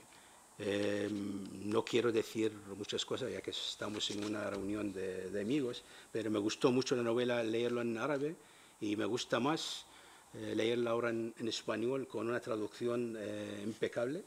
Eh, 0.59 1.07
no 1.09 1.85
quiero 1.85 2.11
decir 2.11 2.51
muchas 2.75 3.05
cosas 3.05 3.31
ya 3.31 3.41
que 3.41 3.51
estamos 3.51 4.09
en 4.09 4.25
una 4.25 4.49
reunión 4.49 4.91
de, 4.91 5.39
amigos, 5.39 5.83
pero 6.11 6.31
me 6.31 6.39
gustó 6.39 6.71
mucho 6.71 6.95
la 6.95 7.03
novela 7.03 7.43
leerlo 7.43 7.81
en 7.81 7.97
árabe 7.97 8.35
y 8.81 8.95
me 8.95 9.05
gusta 9.05 9.39
más 9.39 9.85
eh, 10.33 10.53
leerla 10.55 10.91
ahora 10.91 11.11
en, 11.11 11.33
español 11.47 12.07
con 12.07 12.27
una 12.27 12.39
traducción 12.39 13.17
impecable, 13.63 14.23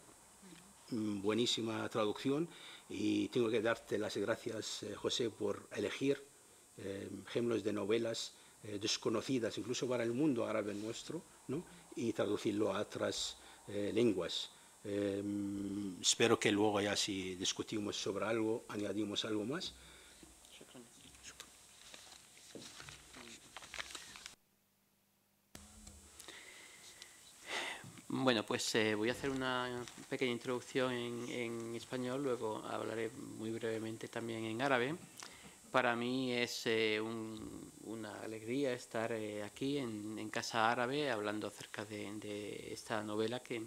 mm, 0.91 1.21
buenísima 1.21 1.89
traducción 1.89 2.49
y 2.89 3.29
tengo 3.29 3.51
que 3.51 3.61
darte 3.61 3.99
las 3.99 4.17
gracias, 4.17 4.87
José, 4.97 5.31
por 5.31 5.69
elegir 5.73 6.17
eh, 6.17 6.31
ejemplos 7.27 7.63
de 7.63 7.73
novelas 7.73 8.33
eh, 8.63 8.79
desconocidas, 8.79 9.57
incluso 9.57 9.89
para 9.89 10.05
el 10.05 10.13
mundo 10.13 10.47
árabe 10.47 10.75
nuestro, 10.75 11.23
¿no? 11.49 11.65
y 11.97 12.13
traducirlo 12.13 12.75
a 12.75 12.81
otras 12.81 13.37
eh, 13.69 13.91
lenguas. 13.95 14.51
espero 16.01 16.39
que 16.39 16.51
luego 16.53 16.81
ya 16.81 16.97
si 16.97 17.37
discutimos 17.37 17.97
sobre 17.97 18.27
algo, 18.27 18.65
añadimos 18.69 19.25
algo 19.25 19.45
más. 19.45 19.73
Bueno, 28.09 28.45
pues 28.45 28.77
voy 28.97 29.09
a 29.09 29.13
hacer 29.13 29.31
una 29.31 29.85
pequeña 30.09 30.33
introducción 30.33 30.93
en, 30.93 31.29
en, 31.31 31.75
español, 31.77 32.23
luego 32.23 32.63
hablaré 32.69 33.11
muy 33.39 33.51
brevemente 33.51 34.09
también 34.09 34.45
en 34.45 34.61
árabe. 34.61 34.97
Para 35.71 35.95
mí 35.95 36.33
es 36.33 36.63
eh, 36.65 37.01
una 37.01 38.21
alegría 38.23 38.73
estar 38.73 39.13
eh, 39.13 39.45
aquí 39.45 39.79
en, 39.79 40.29
Casa 40.29 40.71
Árabe 40.71 41.11
hablando 41.11 41.47
acerca 41.47 41.85
de, 41.85 42.73
esta 42.73 43.03
novela 43.03 43.41
que 43.41 43.63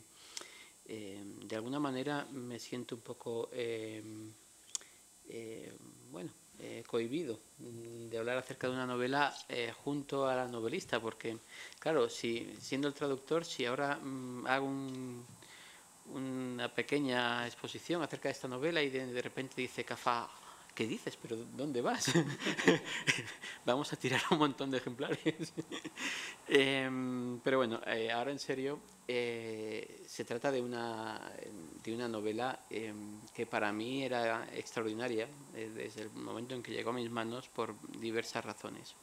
eh, 0.86 1.24
de 1.46 1.56
alguna 1.56 1.80
manera 1.80 2.26
me 2.32 2.60
siento 2.60 2.96
un 2.96 3.02
poco, 3.02 3.50
bueno, 6.12 6.30
cohibido 6.88 7.40
de 7.58 8.18
hablar 8.18 8.38
acerca 8.38 8.68
de 8.68 8.74
una 8.74 8.86
novela 8.86 9.34
junto 9.84 10.28
a 10.28 10.36
la 10.36 10.48
novelista, 10.48 11.00
porque 11.00 11.38
claro, 11.80 12.10
si 12.10 12.54
siendo 12.60 12.90
el 12.90 12.94
traductor, 12.94 13.46
si 13.46 13.66
ahora 13.66 13.96
mm, 13.96 14.48
hago 14.48 14.68
una 16.14 16.68
pequeña 16.74 17.48
exposición 17.48 18.02
acerca 18.02 18.28
de 18.28 18.34
esta 18.34 18.50
novela 18.50 18.82
y 18.82 18.90
de, 18.90 19.06
de 19.06 19.22
repente 19.22 19.62
dice 19.62 19.86
Cafá 19.86 20.30
¿qué 20.74 20.88
dices? 20.88 21.18
¿Pero 21.22 21.38
dónde 21.56 21.82
vas? 21.82 22.12
Vamos 23.66 23.92
a 23.94 23.96
tirar 23.96 24.22
un 24.32 24.40
montón 24.40 24.72
de 24.72 24.78
ejemplares. 24.78 25.54
Em, 26.46 27.40
pero 27.40 27.58
bueno, 27.58 27.80
eh, 27.88 28.12
ahora 28.12 28.30
en 28.30 28.38
serio, 28.38 28.80
eh, 29.08 30.04
se 30.06 30.26
trata 30.26 30.52
de 30.52 30.62
una, 30.62 31.32
de 31.82 31.96
una 31.96 32.10
novela 32.10 32.60
em, 32.70 33.22
que 33.34 33.46
para 33.46 33.72
mí 33.72 34.04
era 34.04 34.46
extraordinaria 34.54 35.30
eh, 35.56 35.72
desde 35.74 36.02
el 36.02 36.12
momento 36.12 36.54
en 36.54 36.62
que 36.62 36.74
llegó 36.74 36.90
a 36.90 36.94
mis 36.94 37.10
manos 37.10 37.48
por 37.48 37.74
diversas 37.98 38.44
razones. 38.44 38.94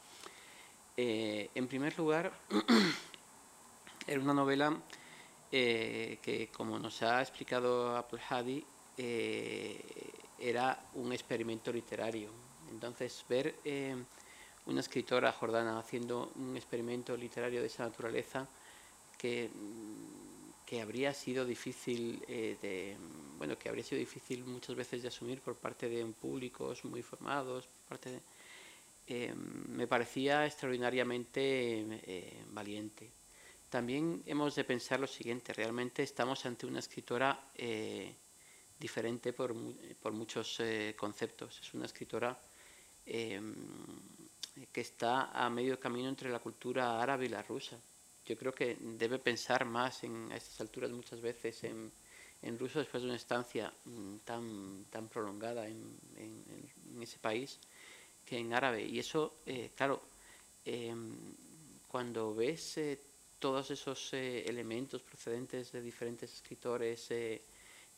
en 0.96 1.66
primer 1.66 1.96
lugar, 1.96 2.30
era 4.06 4.20
una 4.20 4.34
novela 4.34 4.76
que, 5.50 6.50
como 6.52 6.78
nos 6.78 7.02
ha 7.02 7.22
explicado 7.22 7.96
Abdul 7.96 8.20
Hadi, 8.28 8.64
era 10.40 10.78
un 10.94 11.12
experimento 11.12 11.72
literario. 11.72 12.30
Entonces, 12.70 13.24
ver 13.28 13.56
eh, 13.64 13.96
una 14.66 14.80
escritora 14.80 15.32
jordana 15.32 15.78
haciendo 15.78 16.32
un 16.36 16.56
experimento 16.56 17.16
literario 17.16 17.60
de 17.60 17.66
esa 17.66 17.84
naturaleza 17.84 18.48
que, 19.18 19.50
que 20.64 20.80
habría 20.80 21.12
sido 21.12 21.44
difícil 21.44 22.22
eh, 22.28 22.56
de, 22.62 22.96
bueno, 23.38 23.58
que 23.58 23.68
habría 23.68 23.84
sido 23.84 23.98
difícil 23.98 24.44
muchas 24.44 24.74
veces 24.74 25.02
de 25.02 25.08
asumir 25.08 25.40
por 25.40 25.56
parte 25.56 25.88
de 25.88 26.04
públicos 26.06 26.84
muy 26.84 27.02
formados, 27.02 27.68
parte 27.88 28.20
eh, 29.06 29.34
me 29.34 29.86
parecía 29.86 30.46
extraordinariamente 30.46 32.44
valiente. 32.50 33.10
También 33.68 34.22
hemos 34.26 34.54
de 34.54 34.64
pensar 34.64 35.00
lo 35.00 35.06
siguiente, 35.06 35.52
realmente 35.52 36.02
estamos 36.02 36.46
ante 36.46 36.66
una 36.66 36.78
escritora 36.78 37.40
diferente 38.80 39.34
por, 39.34 39.54
por 40.02 40.12
muchos 40.12 40.58
eh, 40.60 40.94
conceptos. 40.96 41.60
Es 41.60 41.74
una 41.74 41.84
escritora 41.84 42.36
em, 43.04 43.54
que 44.72 44.80
está 44.80 45.30
a 45.32 45.50
medio 45.50 45.78
camino 45.78 46.08
entre 46.08 46.30
la 46.30 46.38
cultura 46.38 47.00
árabe 47.00 47.26
y 47.26 47.28
la 47.28 47.42
rusa. 47.42 47.78
Yo 48.24 48.36
creo 48.38 48.54
que 48.54 48.78
debe 48.80 49.18
pensar 49.18 49.66
más 49.66 50.02
en, 50.04 50.32
a 50.32 50.36
estas 50.36 50.60
alturas 50.62 50.90
muchas 50.90 51.20
veces 51.20 51.62
en, 51.64 51.92
en 52.42 52.58
ruso 52.58 52.78
después 52.78 53.02
de 53.02 53.08
una 53.08 53.16
estancia 53.16 53.72
mm, 53.84 54.16
tan, 54.24 54.84
tan 54.90 55.08
prolongada 55.08 55.68
en, 55.68 55.98
en, 56.16 57.02
ese 57.02 57.18
país 57.18 57.58
que 58.26 58.38
en 58.38 58.52
árabe. 58.52 58.84
Y 58.84 58.98
eso, 58.98 59.36
eh, 59.46 59.70
claro, 59.74 60.02
em, 60.64 61.16
cuando 61.88 62.34
ves 62.34 62.76
eh, 62.78 62.98
todos 63.38 63.70
esos 63.70 64.12
elementos 64.12 65.00
procedentes 65.00 65.72
de 65.72 65.80
diferentes 65.80 66.30
escritores, 66.30 67.08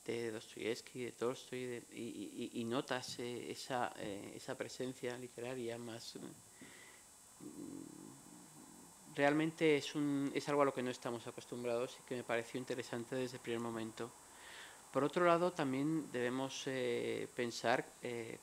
de 0.04 0.32
Dostoyevsky, 0.32 1.04
de 1.04 1.12
Tolstoy, 1.12 1.82
y, 1.92 2.64
notas 2.64 3.18
eh, 3.18 3.50
esa, 3.50 3.92
eh, 3.98 4.32
esa, 4.36 4.56
presencia 4.56 5.16
literaria 5.16 5.78
más... 5.78 6.16
Mm, 6.16 6.42
realmente 9.14 9.76
es, 9.76 9.94
un, 9.94 10.32
es 10.34 10.48
algo 10.48 10.62
a 10.62 10.64
lo 10.64 10.74
que 10.74 10.82
no 10.82 10.90
estamos 10.90 11.26
acostumbrados 11.26 11.98
y 12.00 12.08
que 12.08 12.16
me 12.16 12.24
pareció 12.24 12.58
interesante 12.58 13.14
desde 13.14 13.36
el 13.36 13.42
primer 13.42 13.60
momento. 13.60 14.10
Por 14.90 15.04
otro 15.04 15.24
lado, 15.24 15.52
también 15.52 16.10
debemos 16.10 16.64
eh, 16.66 17.28
pensar, 17.34 17.84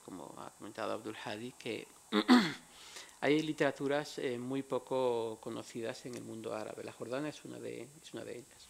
como 0.06 0.34
ha 0.38 0.50
comentado 0.52 0.94
Abdul 0.94 1.18
Hadi, 1.24 1.52
que 1.54 1.88
hay 3.22 3.42
literaturas 3.42 4.20
muy 4.40 4.64
poco 4.64 5.40
conocidas 5.42 6.06
en 6.06 6.16
el 6.16 6.24
mundo 6.24 6.56
árabe. 6.56 6.84
La 6.84 6.94
jordana 6.94 7.30
es 7.30 7.44
una, 7.46 7.60
de, 7.60 7.88
es 8.02 8.14
una 8.14 8.24
de 8.24 8.38
ellas. 8.40 8.70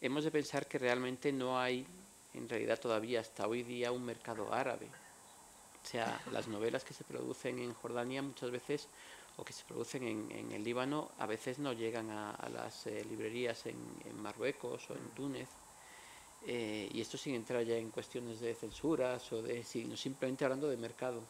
Hemos 0.00 0.24
de 0.24 0.30
pensar 0.30 0.66
que 0.66 0.78
realmente 0.78 1.32
no 1.32 1.58
hay 1.58 1.86
en 2.34 2.48
realidad 2.48 2.78
todavía 2.78 3.20
hasta 3.20 3.46
hoy 3.46 3.62
día 3.62 3.92
un 3.92 4.04
mercado 4.04 4.52
árabe. 4.52 4.86
O 5.82 5.86
sea, 5.86 6.20
las 6.32 6.46
novelas 6.48 6.84
que 6.84 6.94
se 6.94 7.04
producen 7.04 7.58
en 7.58 7.72
Jordania 7.74 8.22
muchas 8.22 8.50
veces, 8.50 8.86
o 9.36 9.44
que 9.44 9.52
se 9.52 9.64
producen 9.64 10.02
en, 10.04 10.52
el 10.52 10.62
Líbano, 10.62 11.10
a 11.18 11.26
veces 11.26 11.58
no 11.58 11.72
llegan 11.72 12.10
a, 12.10 12.48
las 12.52 12.86
eh, 12.86 13.04
librerías 13.08 13.64
en, 13.66 13.76
Marruecos 14.20 14.90
o 14.90 14.94
en 14.94 15.08
Túnez. 15.10 15.48
Eh, 16.46 16.88
y 16.92 17.00
esto 17.00 17.18
sin 17.18 17.34
entrar 17.34 17.62
ya 17.64 17.76
en 17.76 17.90
cuestiones 17.90 18.40
de 18.40 18.54
censuras 18.54 19.30
o 19.32 19.42
de, 19.42 19.62
sino 19.62 19.96
simplemente 19.96 20.44
hablando 20.44 20.68
de 20.68 20.76
mercado. 20.76 21.22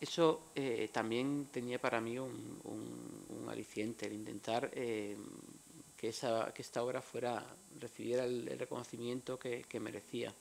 Eso 0.00 0.40
eh, 0.54 0.90
también 0.92 1.48
tenía 1.52 1.80
para 1.80 2.00
mí 2.00 2.18
un, 2.18 2.60
un, 2.64 3.48
aliciente, 3.48 4.06
el 4.06 4.14
intentar 4.14 4.70
que, 6.02 6.08
esa, 6.08 6.52
que 6.52 6.62
esta 6.62 6.82
obra 6.82 7.00
fuera, 7.00 7.46
recibiera 7.78 8.24
el, 8.24 8.58
reconocimiento 8.58 9.38
que, 9.38 9.78
merecía. 9.78 10.34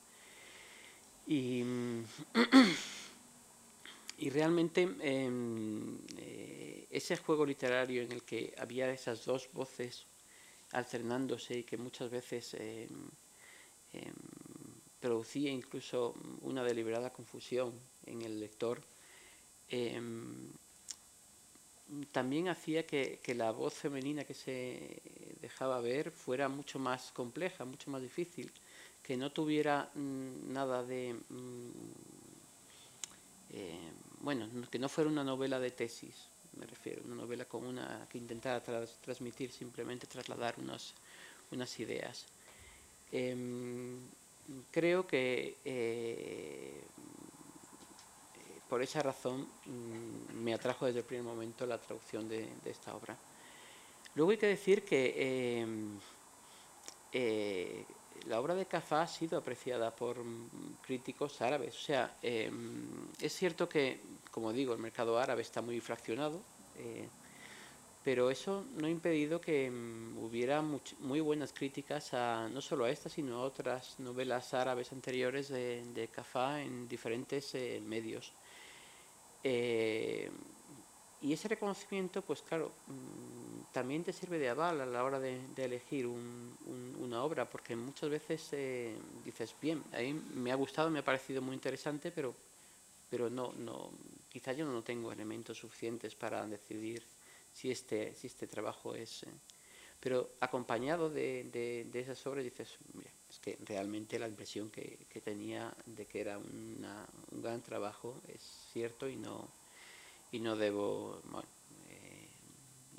Y, 1.27 1.61
y 4.17 4.29
realmente 4.31 4.89
em, 5.01 5.99
eh, 6.17 6.87
ese 6.89 7.15
juego 7.15 7.45
literario 7.45 8.01
en 8.01 8.11
el 8.11 8.23
que 8.23 8.55
había 8.57 8.91
esas 8.91 9.23
dos 9.23 9.49
voces 9.53 10.07
alternándose 10.71 11.59
y 11.59 11.63
que 11.63 11.77
muchas 11.77 12.09
veces 12.09 12.55
em, 12.55 12.87
em, 13.93 14.13
producía 14.99 15.51
incluso 15.51 16.15
una 16.41 16.63
deliberada 16.63 17.13
confusión 17.13 17.71
en 18.07 18.23
el 18.23 18.39
lector, 18.39 18.81
también 22.11 22.47
hacía 22.47 22.85
que, 22.85 23.19
la 23.35 23.51
voz 23.51 23.73
femenina 23.73 24.23
que 24.23 24.33
se 24.33 25.01
dejaba 25.41 25.79
ver 25.81 26.11
fuera 26.11 26.47
mucho 26.47 26.79
más 26.79 27.11
compleja, 27.11 27.65
mucho 27.65 27.89
más 27.91 28.01
difícil, 28.01 28.51
que 29.03 29.17
no 29.17 29.31
tuviera 29.31 29.89
mm, 29.95 30.53
nada 30.53 30.83
de, 30.83 31.13
mm, 31.13 31.69
eh, 33.53 33.91
bueno, 34.21 34.47
que 34.69 34.79
no 34.79 34.89
fuera 34.89 35.09
una 35.09 35.23
novela 35.23 35.59
de 35.59 35.71
tesis, 35.71 36.27
me 36.57 36.65
refiero, 36.65 37.01
una 37.05 37.15
novela 37.15 37.45
con 37.45 37.65
una 37.65 38.07
que 38.09 38.17
intentara 38.17 38.61
transmitir, 38.61 39.51
simplemente 39.51 40.07
trasladar 40.07 40.55
unas, 40.59 40.93
unas 41.51 41.79
ideas. 41.79 42.25
Em, 43.11 43.97
creo 44.71 45.07
que 45.07 45.57
eh, 45.65 46.81
por 48.71 48.81
esa 48.81 49.03
razón 49.03 49.45
mm, 49.65 50.33
me 50.41 50.53
atrajo 50.53 50.85
desde 50.85 50.99
el 50.99 51.05
primer 51.05 51.25
momento 51.25 51.65
la 51.65 51.77
traducción 51.77 52.29
de, 52.29 52.47
esta 52.63 52.95
obra. 52.95 53.17
Luego 54.15 54.31
hay 54.31 54.37
que 54.37 54.47
decir 54.47 54.85
que 54.85 55.59
em, 55.59 55.99
eh, 57.11 57.83
la 58.29 58.39
obra 58.39 58.55
de 58.55 58.67
Cafá 58.67 59.01
ha 59.01 59.07
sido 59.07 59.37
apreciada 59.37 59.93
por 59.93 60.15
críticos 60.87 61.41
árabes. 61.41 61.75
O 61.75 61.81
sea, 61.81 62.15
em, 62.21 63.09
es 63.19 63.35
cierto 63.35 63.67
que, 63.67 63.99
como 64.31 64.53
digo, 64.53 64.71
el 64.71 64.79
mercado 64.79 65.19
árabe 65.19 65.41
está 65.41 65.61
muy 65.61 65.81
fraccionado, 65.81 66.39
eh, 66.77 67.09
pero 68.05 68.31
eso 68.31 68.63
no 68.77 68.87
ha 68.87 68.89
impedido 68.89 69.41
que 69.41 69.65
em, 69.65 70.17
hubiera 70.17 70.61
muy 70.61 71.19
buenas 71.19 71.51
críticas 71.51 72.13
a, 72.13 72.47
no 72.47 72.61
solo 72.61 72.85
a 72.85 72.89
esta, 72.89 73.09
sino 73.09 73.35
a 73.35 73.43
otras 73.43 73.99
novelas 73.99 74.53
árabes 74.53 74.93
anteriores 74.93 75.49
de, 75.49 75.83
de 75.93 76.07
Cafá 76.07 76.61
en 76.61 76.87
diferentes 76.87 77.53
eh, 77.55 77.81
medios. 77.85 78.31
Eh, 79.43 80.29
y 81.21 81.33
ese 81.33 81.47
reconocimiento, 81.47 82.21
pues 82.21 82.41
claro, 82.41 82.71
mm, 82.87 83.73
también 83.73 84.03
te 84.03 84.11
sirve 84.11 84.39
de 84.39 84.49
aval 84.49 84.81
a 84.81 84.85
la 84.85 85.03
hora 85.03 85.19
de, 85.19 85.39
elegir 85.57 86.07
una 86.07 87.23
obra, 87.23 87.49
porque 87.49 87.75
muchas 87.75 88.09
veces 88.09 88.49
eh, 88.53 88.95
dices, 89.23 89.53
bien, 89.61 89.83
ahí 89.91 90.13
me 90.13 90.51
ha 90.51 90.55
gustado, 90.55 90.89
me 90.89 90.99
ha 90.99 91.05
parecido 91.05 91.41
muy 91.41 91.53
interesante, 91.53 92.11
pero, 92.11 92.33
pero 93.09 93.29
no, 93.29 93.53
no, 93.53 93.91
quizá 94.29 94.53
yo 94.53 94.65
no 94.65 94.81
tengo 94.81 95.11
elementos 95.11 95.57
suficientes 95.59 96.15
para 96.15 96.47
decidir 96.47 97.03
si 97.53 97.71
este, 97.71 98.15
si 98.15 98.27
este 98.27 98.47
trabajo 98.47 98.95
es... 98.95 99.23
Eh, 99.23 99.27
pero 99.99 100.31
acompañado 100.39 101.11
de, 101.11 101.43
de, 101.91 101.99
esas 101.99 102.25
obras 102.25 102.43
dices, 102.43 102.75
mira, 102.93 103.11
es 103.31 103.39
que 103.39 103.57
realmente 103.65 104.19
la 104.19 104.27
impresión 104.27 104.69
que, 104.69 104.99
que 105.09 105.21
tenía 105.21 105.73
de 105.85 106.05
que 106.05 106.19
era 106.19 106.37
un 106.37 106.85
gran 107.31 107.61
trabajo 107.61 108.21
es 108.27 108.41
cierto 108.73 109.07
y 109.07 109.15
no, 109.15 109.47
y 110.33 110.39
no 110.39 110.57
debo, 110.57 111.21
eh, 111.89 112.27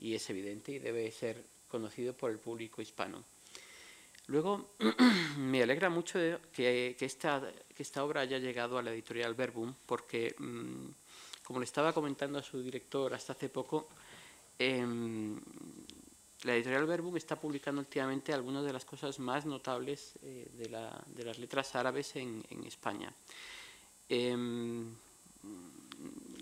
y 0.00 0.14
es 0.14 0.30
evidente 0.30 0.72
y 0.72 0.78
debe 0.78 1.10
ser 1.10 1.44
conocido 1.68 2.14
por 2.14 2.30
el 2.30 2.38
público 2.38 2.80
hispano. 2.80 3.22
Luego, 4.26 4.70
me 5.36 5.62
alegra 5.62 5.90
mucho 5.90 6.18
que, 6.52 6.96
que, 6.98 7.04
esta, 7.04 7.52
que 7.74 7.82
esta 7.82 8.02
obra 8.02 8.22
haya 8.22 8.38
llegado 8.38 8.78
a 8.78 8.82
la 8.82 8.92
editorial 8.92 9.34
Verbum, 9.34 9.74
porque, 9.84 10.34
mm, 10.38 10.86
como 11.42 11.58
le 11.58 11.64
estaba 11.64 11.92
comentando 11.92 12.38
a 12.38 12.42
su 12.42 12.62
director 12.62 13.12
hasta 13.12 13.34
hace 13.34 13.50
poco, 13.50 13.88
em, 14.58 15.38
la 16.42 16.54
editorial 16.54 16.86
Verbum 16.86 17.16
está 17.16 17.36
publicando 17.36 17.80
últimamente 17.80 18.32
algunas 18.32 18.64
de 18.64 18.72
las 18.72 18.84
cosas 18.84 19.18
más 19.18 19.46
notables 19.46 20.14
eh, 20.22 20.48
de, 20.56 20.68
la, 20.68 21.02
de, 21.06 21.24
las 21.24 21.38
letras 21.38 21.74
árabes 21.76 22.16
en, 22.16 22.42
España. 22.66 23.12
Em, 24.08 24.92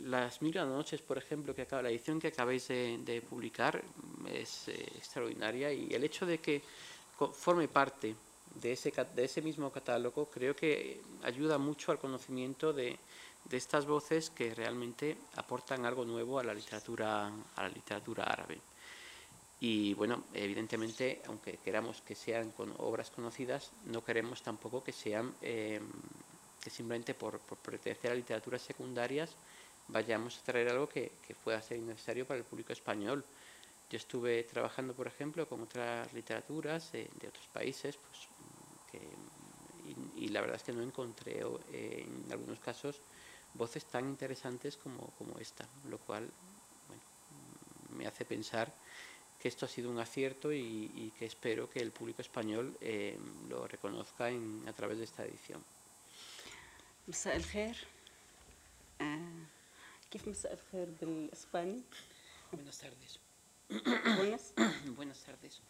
las 0.04 0.40
Mil 0.40 0.54
Noches, 0.54 1.02
por 1.02 1.18
ejemplo, 1.18 1.54
que 1.54 1.62
acaba, 1.62 1.82
la 1.82 1.90
edición 1.90 2.18
que 2.18 2.28
acabáis 2.28 2.68
de, 2.68 3.22
publicar 3.28 3.82
es 4.32 4.68
eh, 4.68 4.92
extraordinaria 4.96 5.72
y 5.72 5.92
el 5.92 6.02
hecho 6.04 6.24
de 6.24 6.38
que 6.38 6.62
forme 7.32 7.68
parte 7.68 8.14
de 8.54 8.72
ese, 8.72 9.42
mismo 9.42 9.70
catálogo 9.70 10.26
creo 10.26 10.56
que 10.56 11.00
ayuda 11.22 11.58
mucho 11.58 11.92
al 11.92 11.98
conocimiento 11.98 12.72
de, 12.72 12.98
estas 13.50 13.84
voces 13.84 14.30
que 14.30 14.54
realmente 14.54 15.16
aportan 15.36 15.84
algo 15.84 16.04
nuevo 16.04 16.38
a 16.38 16.44
la 16.44 16.54
literatura 16.54 17.32
árabe. 18.24 18.60
Y 19.60 19.92
bueno, 19.92 20.24
evidentemente, 20.32 21.20
aunque 21.26 21.58
queramos 21.58 22.00
que 22.00 22.14
sean 22.14 22.50
con 22.52 22.72
obras 22.78 23.10
conocidas, 23.10 23.72
no 23.84 24.02
queremos 24.02 24.42
tampoco 24.42 24.82
que 24.82 24.92
sean 24.92 25.34
em, 25.42 25.86
que 26.62 26.70
simplemente 26.70 27.12
por, 27.12 27.38
por, 27.40 27.58
pertenecer 27.58 28.10
a 28.10 28.14
literaturas 28.14 28.62
secundarias 28.62 29.36
vayamos 29.88 30.38
a 30.38 30.42
traer 30.42 30.70
algo 30.70 30.88
que, 30.88 31.12
que, 31.26 31.34
pueda 31.34 31.60
ser 31.60 31.76
innecesario 31.76 32.26
para 32.26 32.38
el 32.38 32.44
público 32.44 32.72
español. 32.72 33.24
Yo 33.90 33.96
estuve 33.98 34.44
trabajando, 34.44 34.94
por 34.94 35.06
ejemplo, 35.06 35.46
con 35.46 35.60
otras 35.60 36.10
literaturas 36.14 36.92
de, 36.92 37.10
otros 37.28 37.46
países, 37.52 37.96
pues, 37.96 38.28
y, 40.16 40.28
la 40.28 40.40
verdad 40.40 40.56
es 40.56 40.62
que 40.62 40.72
no 40.72 40.82
encontré 40.82 41.42
eh, 41.72 42.06
en 42.06 42.32
algunos 42.32 42.60
casos 42.60 43.00
voces 43.54 43.84
tan 43.86 44.08
interesantes 44.08 44.76
como, 44.76 45.10
como 45.18 45.38
esta, 45.38 45.66
lo 45.88 45.98
cual 45.98 46.30
bueno, 46.86 47.02
me 47.96 48.06
hace 48.06 48.24
pensar 48.24 48.72
que 49.39 49.47
esto 49.47 49.65
ha 49.65 49.69
sido 49.69 49.89
un 49.91 49.99
acierto 49.99 50.51
y, 50.51 51.11
que 51.17 51.25
espero 51.25 51.69
que 51.69 51.79
el 51.79 51.91
público 51.91 52.21
español 52.21 52.77
eh, 52.81 53.17
lo 53.49 53.67
reconozca 53.67 54.29
en, 54.29 54.63
a 54.67 54.73
través 54.73 54.97
de 54.97 55.03
esta 55.03 55.23
edición. 55.25 55.61
مساء 57.07 57.35
الخير 57.35 57.75
آه 59.01 59.45
كيف 60.11 60.27
مساء 60.27 60.53
الخير 60.53 60.87
بالإسباني؟ 61.01 61.81
Buenas 62.53 62.77
tardes. 62.81 63.19
بونس 64.17 64.53
Buenas 64.97 65.19
tardes. 65.27 65.61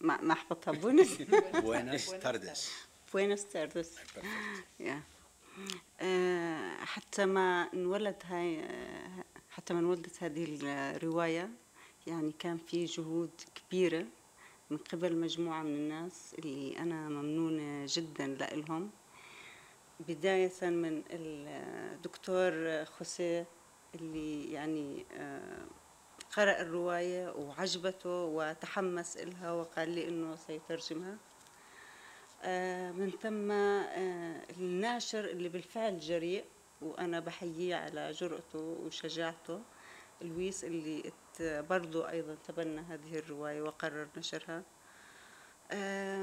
ما 0.00 0.20
ما 0.20 0.32
احبطها 0.32 0.72
بونس 0.72 1.18
Buenas 1.52 2.22
tardes. 2.22 2.58
بوينس 3.12 3.44
تاردس 3.46 3.98
يا 4.80 5.02
آه 6.00 6.84
حتى 6.84 7.26
ما 7.26 7.68
انولد 7.74 8.22
هاي 8.24 8.60
آه 8.60 9.24
حتى 9.50 9.74
ما 9.74 9.80
انولدت 9.80 10.22
هذه 10.22 10.58
الرواية 10.62 11.50
يعني 12.07 12.31
كان 12.39 12.57
في 12.57 12.85
جهود 12.85 13.29
كبيرة 13.55 14.05
من 14.69 14.77
قبل 14.77 15.15
مجموعة 15.15 15.63
من 15.63 15.75
الناس 15.75 16.35
اللي 16.39 16.79
أنا 16.79 17.09
ممنونة 17.09 17.85
جدا 17.89 18.27
لهم 18.27 18.89
بداية 19.99 20.51
من 20.61 21.03
الدكتور 21.09 22.85
خوسيه 22.85 23.45
اللي 23.95 24.51
يعني 24.51 25.05
قرأ 26.35 26.61
الرواية 26.61 27.33
وعجبته 27.35 28.23
وتحمس 28.23 29.17
إلها 29.17 29.51
وقال 29.51 29.89
لي 29.89 30.07
إنه 30.07 30.35
سيترجمها. 30.35 31.17
من 32.91 33.11
ثم 33.21 33.51
الناشر 34.57 35.25
اللي 35.25 35.49
بالفعل 35.49 35.99
جريء 35.99 36.45
وأنا 36.81 37.19
بحييه 37.19 37.75
على 37.75 38.11
جرأته 38.11 38.59
وشجاعته. 38.85 39.61
لويس 40.21 40.63
اللي 40.63 41.11
برضو 41.41 42.01
أيضا 42.01 42.35
تبنى 42.47 42.81
هذه 42.81 43.19
الرواية 43.19 43.61
وقرر 43.61 44.07
نشرها. 44.17 44.63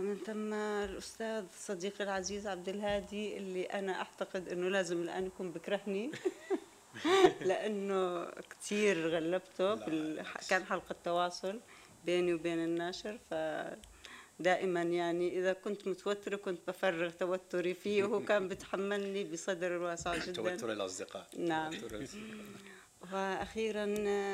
من 0.01 0.17
ثم 0.27 0.55
الأستاذ 0.55 1.45
صديقي 1.57 2.05
العزيز 2.05 2.47
عبد 2.47 2.69
الهادي 2.69 3.37
اللي 3.37 3.65
أنا 3.65 3.93
أعتقد 3.93 4.49
أنه 4.49 4.69
لازم 4.69 5.03
الآن 5.03 5.27
يكون 5.27 5.51
بكرهني. 5.51 6.11
لأنه 7.49 8.31
كثير 8.31 9.09
غلبته 9.09 9.75
بال... 9.75 10.27
كان 10.51 10.65
حلقة 10.65 10.97
تواصل 11.05 11.61
بيني 12.05 12.35
وبين 12.35 12.59
الناشر 12.65 13.19
ف 13.31 13.35
دائما 14.41 14.83
يعني 14.83 15.39
إذا 15.39 15.53
كنت 15.53 15.89
متوترة 15.89 16.37
كنت 16.37 16.61
بفرغ 16.69 17.11
توتري 17.11 17.75
فيه 17.75 18.05
وهو 18.05 18.25
كان 18.25 18.49
بتحملني 18.49 19.25
بصدر 19.25 19.73
واسع 19.73 20.17
جدا. 20.17 20.33
توتر 20.33 20.73
الأصدقاء. 20.73 21.27
نعم. 21.39 21.73
وأخيرا 23.13 23.85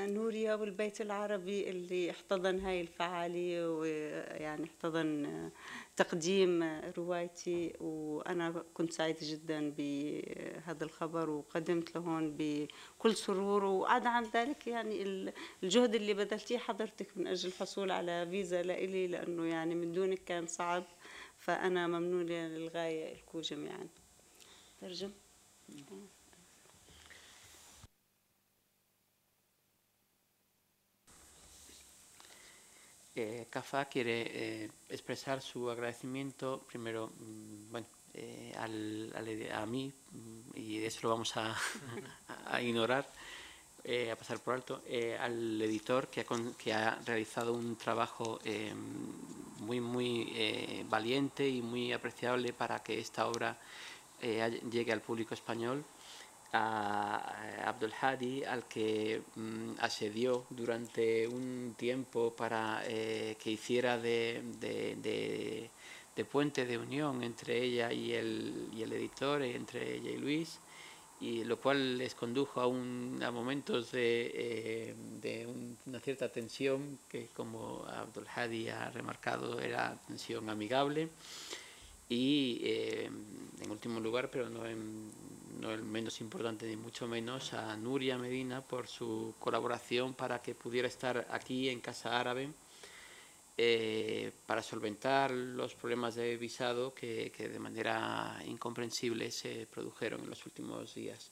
نوريا 0.07 0.55
والبيت 0.55 1.01
العربي 1.01 1.71
اللي 1.71 2.11
احتضن 2.11 2.59
هاي 2.61 2.81
الفعالية 2.81 3.79
ويعني 3.79 4.65
احتضن 4.65 5.51
تقديم 5.97 6.81
روايتي. 6.99 7.73
وأنا 7.81 8.65
كنت 8.75 8.93
سعيدة 8.93 9.19
جدا 9.23 9.75
بهذا 9.79 10.85
الخبر 10.85 11.31
وقدمت 11.31 11.95
لهون 11.95 12.37
بكل 12.39 13.15
سرور. 13.17 13.65
وعدا 13.65 14.09
عن 14.09 14.25
ذلك 14.35 14.67
يعني 14.67 15.03
الجهد 15.63 15.95
اللي 15.95 16.15
بذلتيه 16.15 16.59
حضرتك 16.59 17.17
من 17.17 17.27
أجل 17.27 17.49
الحصول 17.49 17.91
على 17.91 18.27
فيزا 18.31 18.63
لإلي 18.63 19.07
لأنه 19.07 19.45
يعني 19.45 19.75
من 19.75 19.93
دونك 19.93 20.25
كان 20.25 20.47
صعب. 20.47 20.85
فأنا 21.39 21.87
ممنونة 21.87 22.49
للغاية 22.49 23.15
لكم 23.15 23.41
جميعا. 23.41 23.89
ترجم؟ 24.81 25.11
Eh, 33.23 33.49
CAFA 33.51 33.85
quiere 33.85 34.23
eh, 34.33 34.71
expresar 34.89 35.43
su 35.43 35.69
agradecimiento 35.69 36.65
primero 36.67 37.09
mm, 37.09 37.71
bueno, 37.71 37.87
eh, 38.15 38.55
al, 38.57 39.13
a 39.53 39.67
mí, 39.67 39.93
mm, 40.13 40.57
y 40.57 40.79
eso 40.79 41.01
lo 41.03 41.11
vamos 41.11 41.35
a, 41.37 42.63
ignorar, 42.63 43.07
eh, 43.85 44.11
a 44.11 44.17
pasar 44.17 44.39
por 44.39 44.55
alto, 44.55 44.83
al 45.21 45.61
editor 45.61 46.09
que 46.09 46.23
ha, 46.23 46.25
que 46.57 46.73
ha, 46.73 46.99
realizado 47.05 47.53
un 47.53 47.77
trabajo 47.77 48.41
muy, 49.59 49.81
muy 49.81 50.87
valiente 50.89 51.47
y 51.47 51.61
muy 51.61 51.93
apreciable 51.93 52.55
para 52.55 52.83
que 52.83 52.99
esta 52.99 53.29
obra 53.29 53.59
llegue 54.23 54.93
al 54.93 55.03
público 55.03 55.35
español 55.35 55.85
a 56.53 57.69
Abdul 57.69 57.93
Hadi, 58.01 58.45
al 58.45 58.65
que 58.67 59.23
mm, 59.37 59.73
asedió 59.81 60.47
durante 60.51 61.27
un 61.29 61.75
tiempo 61.77 62.35
para 62.35 62.83
eh, 62.87 63.37
que 63.43 63.53
hiciera 63.53 63.99
de, 63.99 64.43
de, 64.61 65.71
puente 66.31 66.67
de 66.67 66.77
unión 66.77 67.23
entre 67.23 67.63
ella 67.63 67.91
y 67.91 68.13
el, 68.13 68.69
y 68.75 68.83
el 68.83 68.93
editor, 68.93 69.41
entre 69.41 69.97
ella 69.97 70.11
y 70.11 70.19
Luis, 70.19 70.59
y 71.19 71.45
lo 71.45 71.59
cual 71.59 71.97
les 71.97 72.15
condujo 72.15 72.61
a, 72.61 72.67
un, 72.67 73.23
a 73.25 73.31
momentos 73.31 73.91
de, 73.93 74.31
eh, 74.35 74.95
de 75.23 75.47
una 75.87 75.99
cierta 76.01 76.29
tensión 76.29 76.99
que, 77.09 77.29
como 77.29 77.87
Abdul 77.87 78.27
Hadi 78.35 78.69
ha 78.69 78.91
remarcado, 78.91 79.61
era 79.61 79.99
tensión 80.07 80.51
amigable. 80.51 81.09
Y 82.11 82.61
eh, 82.65 83.11
en 83.63 83.71
último 83.71 84.01
lugar, 84.01 84.31
pero 84.31 84.51
no 84.51 84.67
en, 84.67 85.11
no 85.60 85.72
el 85.72 85.84
menos 85.84 86.22
importante 86.22 86.68
ni 86.68 86.76
mucho 86.76 87.08
menos, 87.08 87.54
a 87.54 87.76
Nuria 87.78 88.18
Medina 88.18 88.62
por 88.62 88.88
su 88.88 89.36
colaboración 89.40 90.14
para 90.14 90.42
que 90.42 90.56
pudiera 90.56 90.88
estar 90.88 91.28
aquí 91.32 91.70
en 91.70 91.82
Casa 91.82 92.20
Árabe 92.20 92.50
eh, 93.58 94.32
para 94.46 94.62
solventar 94.62 95.32
los 95.32 95.76
problemas 95.76 96.16
de 96.16 96.36
visado 96.38 96.94
que, 96.94 97.32
que, 97.36 97.48
de 97.48 97.60
manera 97.60 98.42
incomprensible 98.46 99.32
se 99.32 99.66
produjeron 99.68 100.22
en 100.22 100.30
los 100.30 100.46
últimos 100.46 100.94
días. 100.94 101.32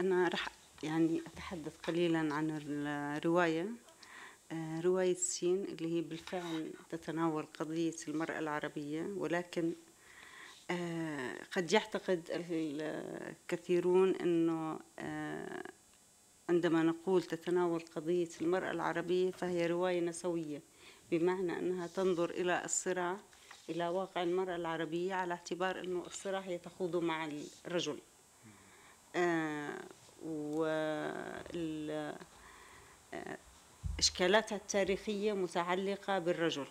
أنا 0.00 0.28
رح 0.28 0.48
يعني 0.83 1.21
أتحدث 1.27 1.77
قليلا 1.77 2.33
عن 2.33 2.61
الرواية 2.61 3.67
رواية 4.83 5.13
سين 5.13 5.63
اللي 5.63 5.97
هي 5.97 6.01
بالفعل 6.01 6.71
تتناول 6.89 7.45
قضية 7.59 7.95
المرأة 8.07 8.39
العربية 8.39 9.03
ولكن 9.17 9.73
قد 11.51 11.71
يعتقد 11.73 12.29
الكثيرون 12.31 14.15
أنه 14.15 14.79
عندما 16.49 16.83
نقول 16.83 17.23
تتناول 17.23 17.79
قضية 17.95 18.29
المرأة 18.41 18.71
العربية 18.71 19.31
فهي 19.31 19.67
رواية 19.67 19.99
نسوية 19.99 20.61
بمعنى 21.11 21.59
أنها 21.59 21.87
تنظر 21.87 22.29
إلى 22.29 22.65
الصراع 22.65 23.17
إلى 23.69 23.87
واقع 23.87 24.23
المرأة 24.23 24.55
العربية 24.55 25.13
على 25.13 25.33
اعتبار 25.33 25.79
أنه 25.79 26.03
الصراع 26.05 26.39
هي 26.39 26.57
تخوض 26.57 26.95
مع 26.95 27.29
الرجل. 27.65 27.99
وإشكالاتها 30.21 32.15
التاريخية 34.55 35.33
متعلقة 35.33 36.19
بالرجل 36.19 36.67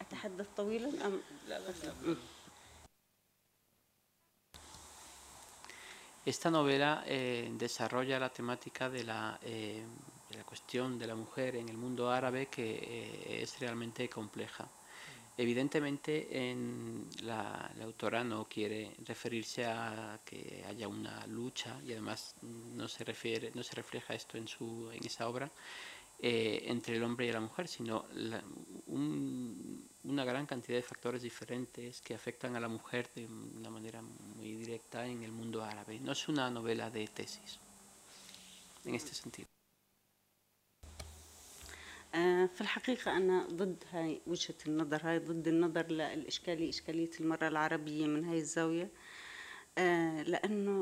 أتحدث 0.00 0.46
طويلا 0.56 1.06
أم 1.06 1.20
لا 1.48 1.58
لا 1.58 1.74
لا. 1.82 2.16
Esta 6.26 6.48
novela 6.48 7.02
eh, 7.04 7.52
desarrolla 7.58 8.18
la 8.18 8.30
temática 8.30 8.88
de 8.88 9.04
la, 9.04 9.38
eh, 9.42 9.84
de 10.30 10.36
la, 10.38 10.42
cuestión 10.42 10.98
de 10.98 11.06
la 11.06 11.14
mujer 11.14 11.54
en 11.54 11.68
el 11.68 11.76
mundo 11.76 12.10
árabe 12.10 12.46
que 12.46 12.78
eh, 12.80 13.42
es 13.42 13.60
realmente 13.60 14.08
compleja. 14.08 14.66
Evidentemente, 15.36 16.28
en 16.30 17.08
la, 17.22 17.72
autora 17.82 18.22
no 18.22 18.44
quiere 18.44 18.92
referirse 19.04 19.64
a 19.66 20.20
que 20.24 20.64
haya 20.68 20.86
una 20.86 21.26
lucha 21.26 21.76
y 21.84 21.92
además 21.92 22.36
no 22.42 22.86
se 22.86 23.02
refiere, 23.02 23.50
no 23.54 23.64
se 23.64 23.74
refleja 23.74 24.14
esto 24.14 24.38
en 24.38 24.46
su, 24.46 24.90
en 24.92 25.04
esa 25.04 25.28
obra 25.28 25.50
eh, 26.20 26.64
entre 26.68 26.96
el 26.96 27.02
hombre 27.02 27.26
y 27.26 27.32
la 27.32 27.40
mujer, 27.40 27.66
sino 27.66 28.06
un, 28.86 29.88
una 30.04 30.24
gran 30.24 30.46
cantidad 30.46 30.78
de 30.78 30.82
factores 30.82 31.22
diferentes 31.22 32.00
que 32.00 32.14
afectan 32.14 32.54
a 32.54 32.60
la 32.60 32.68
mujer 32.68 33.10
de 33.16 33.26
una 33.26 33.70
manera 33.70 34.00
muy 34.02 34.52
directa 34.52 35.04
en 35.04 35.24
el 35.24 35.32
mundo 35.32 35.64
árabe. 35.64 35.98
No 35.98 36.12
es 36.12 36.28
una 36.28 36.48
novela 36.48 36.90
de 36.90 37.08
tesis 37.08 37.58
en 38.84 38.94
este 38.94 39.14
sentido. 39.14 39.53
في 42.54 42.60
الحقيقة 42.60 43.16
أنا 43.16 43.46
ضد 43.46 43.84
هاي 43.92 44.20
وجهة 44.26 44.54
النظر 44.66 45.00
هاي 45.02 45.18
ضد 45.18 45.48
النظر 45.48 45.86
للإشكالية 45.86 46.68
إشكالية 46.68 47.10
المرأة 47.20 47.48
العربية 47.48 48.06
من 48.06 48.24
هاي 48.24 48.38
الزاوية. 48.38 48.90
لأنه 50.26 50.80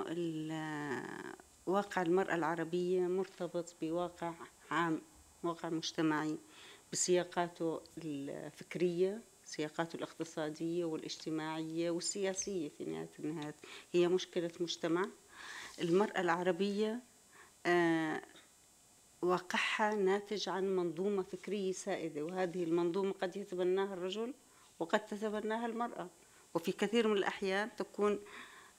واقع 1.67 2.03
المرأة 2.03 2.35
العربية 2.35 3.01
مرتبط 3.01 3.75
بواقع 3.83 4.35
عام 4.71 5.03
واقع 5.43 5.69
مجتمعي 5.69 6.39
بسياقاته 6.93 7.81
الفكرية 7.99 9.21
سياقاته 9.45 9.97
الاقتصادية 9.97 10.85
والاجتماعية 10.85 11.91
والسياسية 11.91 12.69
في 12.69 12.85
نهاية 12.85 13.11
النهاية. 13.19 13.55
هي 13.93 14.09
مشكلة 14.09 14.51
مجتمع. 14.61 15.05
المرأة 15.83 16.21
العربية 16.21 17.01
واقعها 19.23 19.95
ناتج 19.95 20.49
عن 20.49 20.77
منظومة 20.77 21.23
فكرية 21.23 21.73
سائدة 21.73 22.23
وهذه 22.23 22.65
المنظومة 22.65 23.13
قد 23.13 23.37
يتبناها 23.37 23.95
الرجل 23.95 24.35
وقد 24.79 25.07
تتبناها 25.07 25.67
المرأة. 25.67 26.09
وفي 26.55 26.73
كثير 26.73 27.09
من 27.09 27.17
الأحيان 27.17 27.77
تكون 27.77 28.21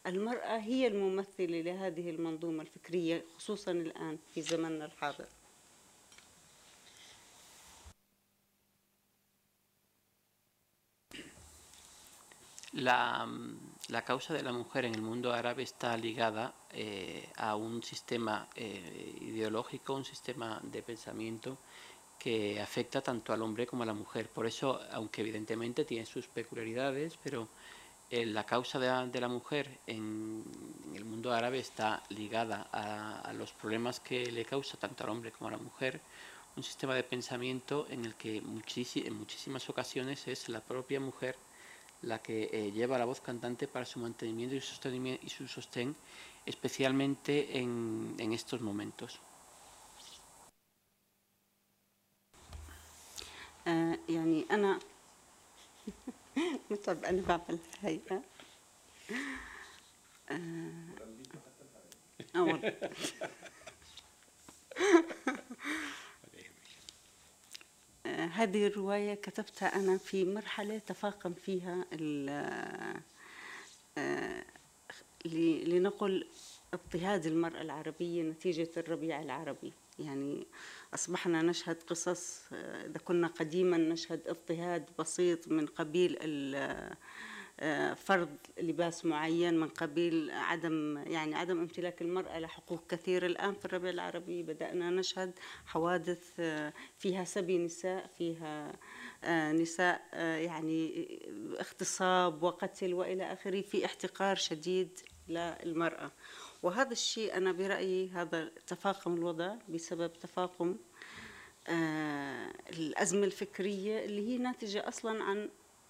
المرأة 0.08 0.58
هي 0.58 0.88
الممثلة 0.88 1.62
لهذه 1.62 2.10
المنظومة 2.10 2.62
الفكرية 2.62 3.24
خصوصا 3.38 3.72
الآن 3.72 4.18
في 4.34 4.42
زمننا 4.42 4.86
الحاضر. 4.86 5.26
La, 12.76 13.28
la, 13.90 14.04
causa 14.04 14.34
de 14.34 14.44
la 14.44 14.52
mujer 14.52 14.86
en 14.86 14.96
el 14.96 15.02
mundo 15.02 15.34
árabe 15.34 15.64
está 15.64 15.96
ligada 15.98 16.54
eh, 16.72 17.30
a 17.38 17.56
un 17.56 17.84
sistema 17.84 18.48
eh, 18.56 19.18
ideológico, 19.22 19.94
un 19.94 20.06
sistema 20.06 20.60
de 20.64 20.82
pensamiento 20.82 21.58
que 22.18 22.62
afecta 22.62 23.02
tanto 23.02 23.34
al 23.34 23.42
hombre 23.42 23.68
como 23.68 23.84
a 23.84 23.86
la 23.86 23.94
mujer. 23.94 24.30
Por 24.30 24.46
eso, 24.46 24.80
aunque 24.92 25.22
evidentemente 25.22 25.84
tiene 25.84 26.06
sus 26.06 26.28
peculiaridades, 26.28 27.18
pero 27.22 27.50
eh, 28.10 28.26
la 28.26 28.46
causa 28.46 28.80
de 28.80 29.20
la, 29.20 29.28
mujer 29.28 29.80
en, 29.88 30.44
el 30.94 31.04
mundo 31.04 31.34
árabe 31.34 31.60
está 31.60 32.02
ligada 32.10 32.68
a, 32.72 33.20
a, 33.22 33.34
los 33.34 33.52
problemas 33.52 34.00
que 34.00 34.32
le 34.32 34.46
causa 34.46 34.78
tanto 34.78 35.04
al 35.04 35.10
hombre 35.10 35.32
como 35.32 35.50
a 35.50 35.52
la 35.52 35.58
mujer 35.58 36.00
un 36.56 36.64
sistema 36.64 36.96
de 36.96 37.04
pensamiento 37.04 37.88
en 37.90 38.06
el 38.06 38.16
que 38.16 38.38
en 38.38 39.16
muchísimas 39.16 39.70
ocasiones 39.70 40.28
es 40.28 40.50
la 40.50 40.62
propia 40.62 41.00
mujer 41.00 41.36
la 42.03 42.21
que 42.21 42.49
eh, 42.53 42.71
lleva 42.73 42.99
la 42.99 43.05
voz 43.05 43.21
cantante 43.21 43.67
para 43.69 43.85
su 43.85 43.99
mantenimiento 43.99 44.55
y 44.55 44.61
su, 44.61 44.69
sostenimiento 44.69 45.27
y 45.27 45.31
su 45.31 45.49
sostén, 45.49 45.97
especialmente 46.47 47.59
en, 47.59 48.15
en 48.19 48.33
estos 48.33 48.61
momentos. 48.61 49.21
آه 53.69 53.99
يعني 54.09 54.47
أنا 54.51 54.79
متعب 56.71 57.05
أنا 57.05 57.23
بعمل 57.23 57.59
هاي 57.83 58.01
آه 60.31 60.99
هذه 68.26 68.68
الرواية 68.68 69.14
كتبتها 69.14 69.76
أنا 69.76 69.98
في 69.98 70.26
مرحلة 70.26 70.78
تفاقم 70.78 71.34
فيها 71.34 71.86
لنقل 75.66 76.28
اضطهاد 76.74 77.26
المرأة 77.26 77.62
العربية 77.62 78.24
نتيجة 78.24 78.70
الربيع 78.78 79.22
العربي. 79.22 79.74
يعني 80.00 80.48
أصبحنا 80.94 81.42
نشهد 81.42 81.84
قصص 81.88 82.42
إذا 82.54 82.98
كنا 83.06 83.28
قديما 83.28 83.78
نشهد 83.78 84.28
اضطهاد 84.28 84.86
بسيط 85.00 85.48
من 85.48 85.66
قبيل 85.66 86.18
فرض 87.96 88.38
لباس 88.58 89.06
معين 89.06 89.60
من 89.60 89.68
قبيل 89.68 90.32
عدم 90.32 91.04
يعني 91.08 91.36
عدم 91.36 91.60
امتلاك 91.60 92.02
المرأة 92.02 92.40
لحقوق 92.40 92.88
كثيرة 92.90 93.26
الآن 93.26 93.54
في 93.54 93.66
الربيع 93.66 93.90
العربي 93.90 94.44
بدأنا 94.44 94.90
نشهد 94.90 95.40
حوادث 95.66 96.42
فيها 96.98 97.24
سبي 97.24 97.58
نساء 97.58 98.08
فيها 98.18 98.74
نساء 99.52 100.02
يعني 100.20 101.08
اغتصاب 101.60 102.44
وقتل 102.44 102.94
وإلى 102.94 103.34
آخره 103.34 103.62
في 103.62 103.86
احتقار 103.86 104.36
شديد 104.36 105.00
للمرأة. 105.28 106.12
وهذا 106.64 106.92
الشيء 106.92 107.38
أنا 107.38 107.52
برأيي 107.52 108.10
هذا 108.10 108.52
تفاقم 108.68 109.14
الوضع 109.14 109.56
بسبب 109.70 110.14
تفاقم 110.14 110.78
الأزمة 112.70 113.24
الفكرية 113.24 114.06
اللي 114.06 114.30
هي 114.30 114.38
ناتجة 114.38 114.88
أصلا 114.88 115.24
عن 115.24 115.50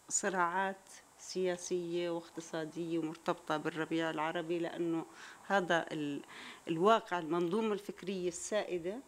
صراعات 0.09 0.89
سياسية 1.23 2.09
واقتصادية 2.09 2.99
ومرتبطة 2.99 3.57
بالربيع 3.57 4.09
العربي 4.09 4.59
لأنه 4.59 5.05
هذا 5.47 5.85
الواقع 6.67 7.19
المنظومة 7.19 7.73
الفكرية 7.73 8.27
السائدة 8.27 8.99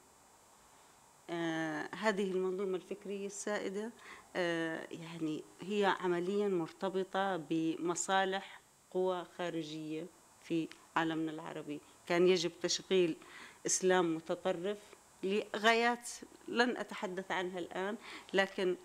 آه، 1.29 1.89
هذه 1.95 2.31
المنظومة 2.31 2.75
الفكرية 2.75 3.25
السائدة 3.25 3.91
آه، 4.35 4.87
يعني 4.91 5.43
هي 5.61 5.95
عمليا 5.99 6.47
مرتبطة 6.47 7.37
بمصالح 7.37 8.61
قوى 8.91 9.25
خارجية 9.37 10.07
في 10.41 10.67
عالمنا 10.95 11.31
العربي. 11.31 11.81
كان 12.07 12.27
يجب 12.27 12.51
تشغيل 12.61 13.17
إسلام 13.65 14.15
متطرف 14.15 14.77
لغايات 15.23 16.09
لن 16.47 16.77
أتحدث 16.77 17.31
عنها 17.31 17.59
الآن 17.59 17.97
لكن 18.33 18.75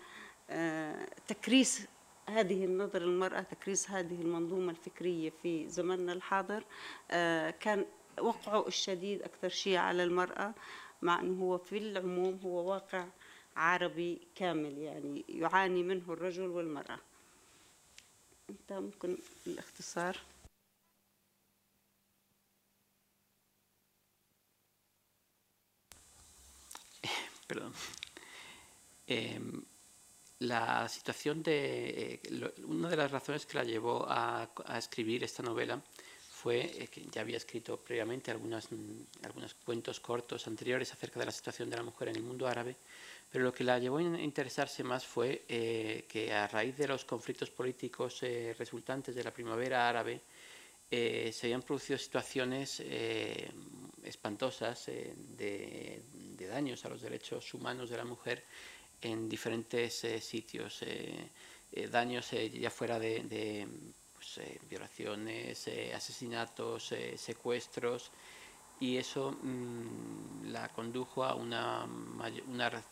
آه، 0.49 1.07
تكريس 1.27 1.87
هذه 2.29 2.65
النظرة 2.65 2.99
للمرأة 2.99 3.41
تكريس 3.41 3.89
هذه 3.89 4.21
المنظومة 4.21 4.71
الفكرية 4.71 5.33
في 5.43 5.69
زمننا 5.69 6.13
الحاضر 6.13 6.63
آه، 7.11 7.49
كان 7.49 7.85
وقعه 8.19 8.67
الشديد 8.67 9.21
أكثر 9.21 9.49
شيء 9.49 9.77
على 9.77 10.03
المرأة 10.03 10.53
مع 11.01 11.19
أنه 11.19 11.43
هو 11.43 11.57
في 11.57 11.77
العموم 11.77 12.39
هو 12.43 12.71
واقع 12.71 13.05
عربي 13.55 14.21
كامل 14.35 14.77
يعني 14.77 15.25
يعاني 15.29 15.83
منه 15.83 16.13
الرجل 16.13 16.47
والمرأة. 16.47 16.99
أنت 18.49 18.73
ممكن 18.73 19.17
الاختصار؟ 19.47 20.17
la 30.41 30.89
situación 30.89 31.43
de. 31.43 32.19
eh, 32.23 32.53
una 32.65 32.89
de 32.89 32.97
las 32.97 33.11
razones 33.11 33.45
que 33.45 33.57
la 33.57 33.63
llevó 33.63 34.05
a, 34.07 34.49
escribir 34.75 35.23
esta 35.23 35.43
novela 35.43 35.79
fue 36.29 36.61
eh, 36.61 36.87
que 36.87 37.05
ya 37.11 37.21
había 37.21 37.37
escrito 37.37 37.77
previamente 37.77 38.31
algunas, 38.31 38.71
mm, 38.71 39.01
algunos 39.23 39.53
cuentos 39.53 39.99
cortos 39.99 40.47
anteriores 40.47 40.91
acerca 40.91 41.19
de 41.19 41.27
la 41.27 41.31
situación 41.31 41.69
de 41.69 41.77
la 41.77 41.83
mujer 41.83 42.07
en 42.07 42.15
el 42.15 42.23
mundo 42.23 42.47
árabe, 42.47 42.75
pero 43.31 43.43
lo 43.43 43.53
que 43.53 43.63
la 43.63 43.77
llevó 43.77 43.97
a 43.97 44.01
in- 44.01 44.19
interesarse 44.19 44.83
más 44.83 45.05
fue 45.05 45.45
eh, 45.47 46.05
que 46.09 46.33
a 46.33 46.47
raíz 46.47 46.75
de 46.75 46.87
los 46.87 47.05
conflictos 47.05 47.51
políticos 47.51 48.21
resultantes 48.57 49.13
de 49.13 49.23
la 49.23 49.31
primavera 49.31 49.87
árabe, 49.87 50.21
se 50.89 51.39
habían 51.43 51.61
producido 51.61 51.97
situaciones 51.97 52.81
espantosas 54.03 54.87
de 54.87 56.01
daños 56.49 56.83
a 56.83 56.89
los 56.89 57.01
derechos 57.01 57.53
humanos 57.53 57.89
de 57.89 57.95
la 57.95 58.03
mujer 58.03 58.43
en 59.01 59.27
diferentes 59.29 60.03
eh, 60.03 60.21
sitios, 60.21 60.81
eh, 60.83 61.29
eh, 61.73 61.87
daños 61.87 62.29
ya 62.31 62.69
fuera 62.69 62.99
de, 62.99 63.67
pues, 64.13 64.39
violaciones, 64.69 65.67
asesinatos, 65.95 66.93
secuestros, 67.15 68.11
y 68.79 68.97
eso 68.97 69.31
mm, 69.41 70.51
la 70.51 70.67
condujo 70.69 71.23
a 71.23 71.35
una, 71.35 71.85
una 72.47 72.69
re- 72.69 72.83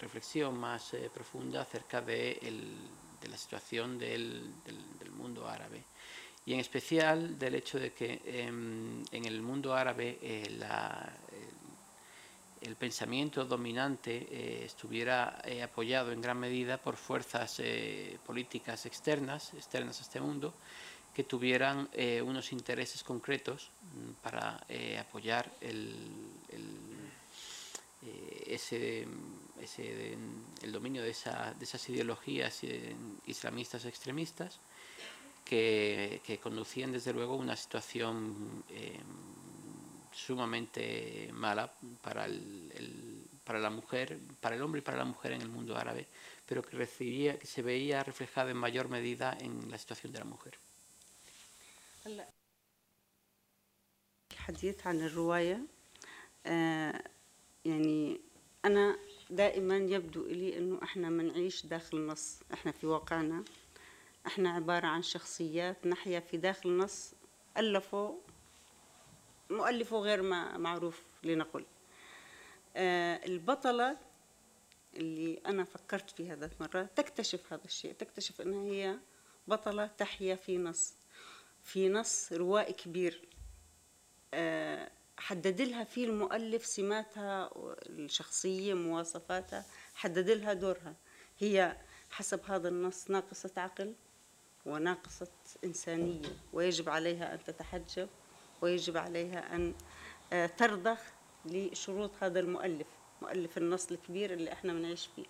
reflexión 0.00 0.58
más 0.58 0.92
profunda 1.12 1.62
acerca 1.62 2.00
de, 2.00 2.32
el- 2.42 2.76
de 3.20 3.28
la 3.28 3.36
situación 3.36 3.98
del, 3.98 4.42
del- 4.64 5.10
mundo 5.10 5.46
árabe. 5.46 5.82
Y 6.46 6.54
en 6.54 6.60
especial 6.60 7.38
del 7.38 7.54
hecho 7.56 7.78
de 7.78 7.92
que 7.92 8.22
em, 8.24 9.02
en 9.12 9.24
el 9.26 9.42
mundo 9.42 9.74
árabe 9.74 10.18
la- 10.58 11.12
el, 12.60 12.76
pensamiento 12.76 13.44
dominante 13.44 14.26
eh, 14.30 14.62
estuviera 14.64 15.40
eh, 15.44 15.62
apoyado 15.62 16.12
en 16.12 16.20
gran 16.20 16.38
medida 16.38 16.78
por 16.78 16.96
fuerzas 16.96 17.56
eh, 17.60 18.18
políticas 18.26 18.86
externas, 18.86 19.54
externas 19.54 19.98
a 20.00 20.02
este 20.02 20.20
mundo, 20.20 20.54
que 21.14 21.24
tuvieran 21.24 21.88
unos 22.24 22.52
intereses 22.52 23.02
concretos 23.02 23.68
mm, 23.82 24.10
para 24.22 24.64
apoyar 25.00 25.50
el, 25.60 25.92
ese, 28.46 29.06
ese- 29.60 30.16
el 30.62 30.72
dominio 30.72 31.02
de, 31.02 31.08
de 31.08 31.64
esas 31.64 31.88
ideologías 31.88 32.60
islamistas 33.26 33.84
extremistas 33.86 34.58
que, 35.44 36.20
que 36.24 36.38
conducían 36.38 36.92
desde 36.92 37.12
luego 37.12 37.34
una 37.34 37.56
situación 37.56 38.62
sumamente 40.13 41.29
mala 41.33 41.71
para, 42.01 42.25
el- 42.25 42.71
el- 42.75 43.23
para 43.43 43.59
la 43.59 43.69
mujer, 43.69 44.17
para 44.41 44.55
el 44.55 44.61
hombre 44.61 44.79
y 44.79 44.81
para 44.81 44.97
la 44.97 45.05
mujer 45.05 45.31
en 45.33 45.41
el 45.41 45.49
mundo 45.49 45.75
árabe, 45.77 46.07
pero 46.47 46.61
que, 46.63 46.75
recibía, 46.77 47.37
que 47.39 47.47
se 47.47 47.61
veía 47.61 48.03
reflejado 48.03 48.49
en 48.49 48.57
mayor 48.57 48.87
medida 48.89 49.37
en 49.39 49.69
la 49.71 49.77
situación 49.77 50.11
de 50.13 50.19
la 50.19 50.25
mujer. 50.25 50.53
الحديث 54.31 54.87
عن 54.87 55.01
الرواية 55.01 55.61
آه، 56.45 57.03
يعني 57.65 58.19
أنا 58.65 58.97
دائما 59.29 59.77
يبدو 59.77 60.25
إلي 60.25 60.57
أنه 60.57 60.79
إحنا 60.83 61.09
منعيش 61.09 61.65
داخل 61.65 62.05
نص 62.07 62.39
إحنا 62.53 62.71
في 62.71 62.87
واقعنا 62.87 63.43
إحنا 64.27 64.49
عبارة 64.49 64.87
عن 64.87 65.01
شخصيات 65.03 65.87
نحيا 65.87 66.19
في 66.19 66.37
داخل 66.37 66.77
نص 66.77 67.11
ألفه 67.57 68.17
مؤلفه 69.50 69.98
غير 69.98 70.22
ما 70.22 70.58
معروف 70.58 71.02
لنقل. 71.24 71.64
آه، 72.76 73.26
البطلة 73.26 73.96
اللي 74.96 75.40
أنا 75.46 75.64
فكرت 75.64 76.10
فيها 76.10 76.36
ذات 76.36 76.60
مرة 76.60 76.82
تكتشف 76.96 77.52
هذا 77.52 77.64
الشيء 77.64 77.92
تكتشف 77.92 78.40
أنها 78.40 78.62
هي 78.64 78.98
بطلة 79.48 79.86
تحيا 79.86 80.34
في 80.34 80.58
نص 80.58 80.94
في 81.64 81.88
نص 81.88 82.32
روائي 82.32 82.72
كبير. 82.72 83.28
آه، 84.34 84.90
حدد 85.18 85.60
لها 85.60 85.84
فيه 85.84 86.06
المؤلف 86.06 86.66
سماتها 86.66 87.50
الشخصية 87.86 88.74
مواصفاتها 88.74 89.64
حدد 89.94 90.30
لها 90.30 90.52
دورها. 90.52 90.94
هي 91.38 91.76
حسب 92.10 92.40
هذا 92.50 92.68
النص 92.68 93.10
ناقصة 93.10 93.50
عقل 93.56 93.94
وناقصة 94.66 95.30
إنسانية 95.64 96.28
ويجب 96.52 96.88
عليها 96.88 97.34
أن 97.34 97.44
تتحجب. 97.44 98.08
ويجب 98.61 98.97
عليها 98.97 99.55
أن 99.55 99.73
آه، 100.33 100.45
ترضخ 100.45 100.97
لشروط 101.45 102.11
هذا 102.21 102.39
المؤلف 102.39 102.87
مؤلف 103.21 103.57
النص 103.57 103.91
الكبير 103.91 104.33
اللي 104.33 104.53
احنا 104.53 104.73
بنعيش 104.73 105.09
فيه 105.15 105.25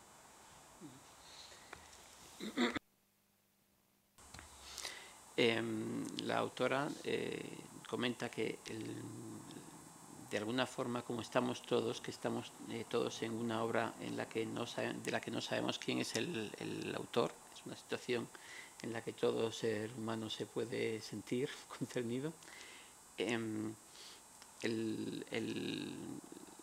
Em, 5.38 6.06
la 6.24 6.38
autora 6.38 6.88
eh, 7.04 7.44
comenta 7.90 8.30
que 8.30 8.60
el- 8.68 9.04
de 10.32 10.38
alguna 10.38 10.66
forma, 10.66 11.02
como 11.04 11.22
estamos 11.22 11.62
todos, 11.62 12.02
que 12.02 12.12
estamos 12.12 12.52
eh, 12.72 12.86
todos 12.90 13.22
en 13.22 13.34
una 13.34 13.64
obra 13.64 13.94
en 14.02 14.18
la 14.18 14.28
que 14.28 14.46
no 14.46 14.66
sabe- 14.66 14.94
de 15.04 15.12
la 15.12 15.20
que 15.22 15.32
no 15.32 15.42
sabemos 15.42 15.78
quién 15.78 16.00
es 16.00 16.16
el, 16.16 16.52
el 16.60 16.96
autor, 16.96 17.32
es 17.54 17.66
una 17.66 17.76
situación 17.76 18.28
en 18.82 18.94
la 18.94 19.02
que 19.02 19.14
todo 19.14 19.52
ser 19.52 19.92
humano 19.98 20.30
se 20.30 20.46
puede 20.46 21.02
sentir 21.02 21.50
concernido. 21.78 22.34
Em, 23.29 23.75
el- 24.63 25.25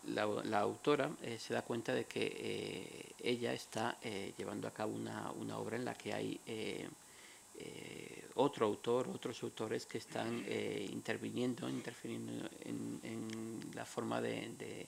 la, 0.06 0.60
autora 0.60 1.10
eh, 1.22 1.38
se 1.38 1.52
da 1.52 1.62
cuenta 1.62 1.92
de 1.94 2.06
que 2.06 2.24
eh, 2.40 3.12
ella 3.22 3.52
está 3.52 3.98
eh, 4.02 4.32
llevando 4.38 4.66
a 4.66 4.72
cabo 4.72 4.94
una, 4.94 5.30
una 5.32 5.58
obra 5.58 5.76
en 5.76 5.84
la 5.84 5.94
que 5.94 6.12
hay 6.14 6.40
otro 8.36 8.66
autor, 8.66 9.08
otros 9.08 9.42
autores 9.42 9.84
que 9.84 9.98
están 9.98 10.44
interviniendo, 10.92 11.68
interfiriendo 11.68 12.48
en, 12.64 13.60
la 13.74 13.84
forma 13.84 14.20
de, 14.20 14.86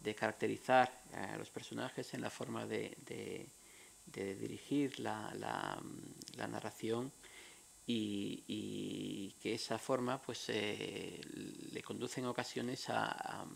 de- 0.00 0.14
caracterizar 0.14 0.92
a 1.14 1.36
los 1.38 1.48
personajes, 1.48 2.12
en 2.12 2.20
la 2.20 2.28
forma 2.30 2.66
de- 2.66 2.94
de 4.12 4.34
dirigir 4.34 5.00
la, 5.00 5.32
la- 5.36 5.80
la 6.36 6.46
narración 6.48 7.10
y, 7.86 9.34
que 9.42 9.54
esa 9.54 9.78
forma 9.78 10.20
pues 10.22 10.44
eh, 10.48 11.20
le 11.72 11.82
conduce 11.82 12.20
en 12.20 12.26
ocasiones 12.26 12.88
a, 12.88 13.10
a- 13.10 13.46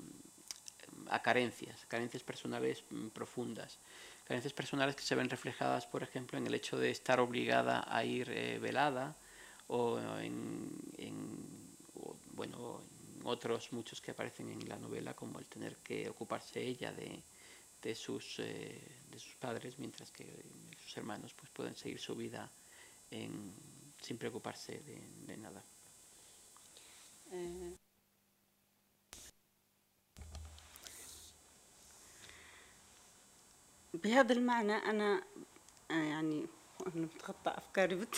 a 1.10 1.22
carencias, 1.22 1.84
carencias 1.86 2.22
personales 2.22 2.82
profundas, 3.12 3.78
carencias 4.26 4.52
personales 4.52 4.96
que 4.96 5.02
se 5.02 5.14
ven 5.14 5.30
reflejadas, 5.30 5.86
por 5.86 6.02
ejemplo, 6.02 6.36
en 6.38 6.46
el 6.46 6.54
hecho 6.54 6.76
de 6.78 6.90
estar 6.90 7.20
obligada 7.20 7.84
a 7.86 8.04
ir 8.04 8.28
eh, 8.30 8.58
velada 8.58 9.14
o 9.68 9.98
en, 10.18 10.70
en- 10.98 11.46
o, 11.94 12.16
bueno, 12.34 12.80
en 13.20 13.26
otros 13.26 13.72
muchos 13.72 14.00
que 14.00 14.10
aparecen 14.12 14.48
en 14.50 14.68
la 14.68 14.76
novela, 14.76 15.14
como 15.14 15.38
el 15.38 15.46
tener 15.46 15.76
que 15.76 16.08
ocuparse 16.08 16.60
ella 16.62 16.92
de, 16.92 17.20
de 17.82 17.94
sus, 17.94 18.40
eh, 18.40 18.80
de 19.10 19.18
sus 19.18 19.34
padres, 19.34 19.78
mientras 19.78 20.10
que 20.10 20.26
sus 20.82 20.96
hermanos 20.96 21.32
pues, 21.34 21.50
pueden 21.50 21.76
seguir 21.76 22.00
su 22.00 22.14
vida 22.16 22.50
en- 23.10 23.75
sin 24.02 24.16
preocuparse 24.18 24.72
de, 24.86 24.96
de 25.26 25.36
nada. 25.36 25.62
آه، 27.32 27.72
بهذا 33.94 34.32
المعنى 34.32 34.72
أنا 34.72 35.22
آه، 35.90 35.94
يعني 35.94 36.46
أنا 36.96 37.06
بتخطى 37.06 37.50
أفكاري 37.50 37.94
بت... 37.94 38.16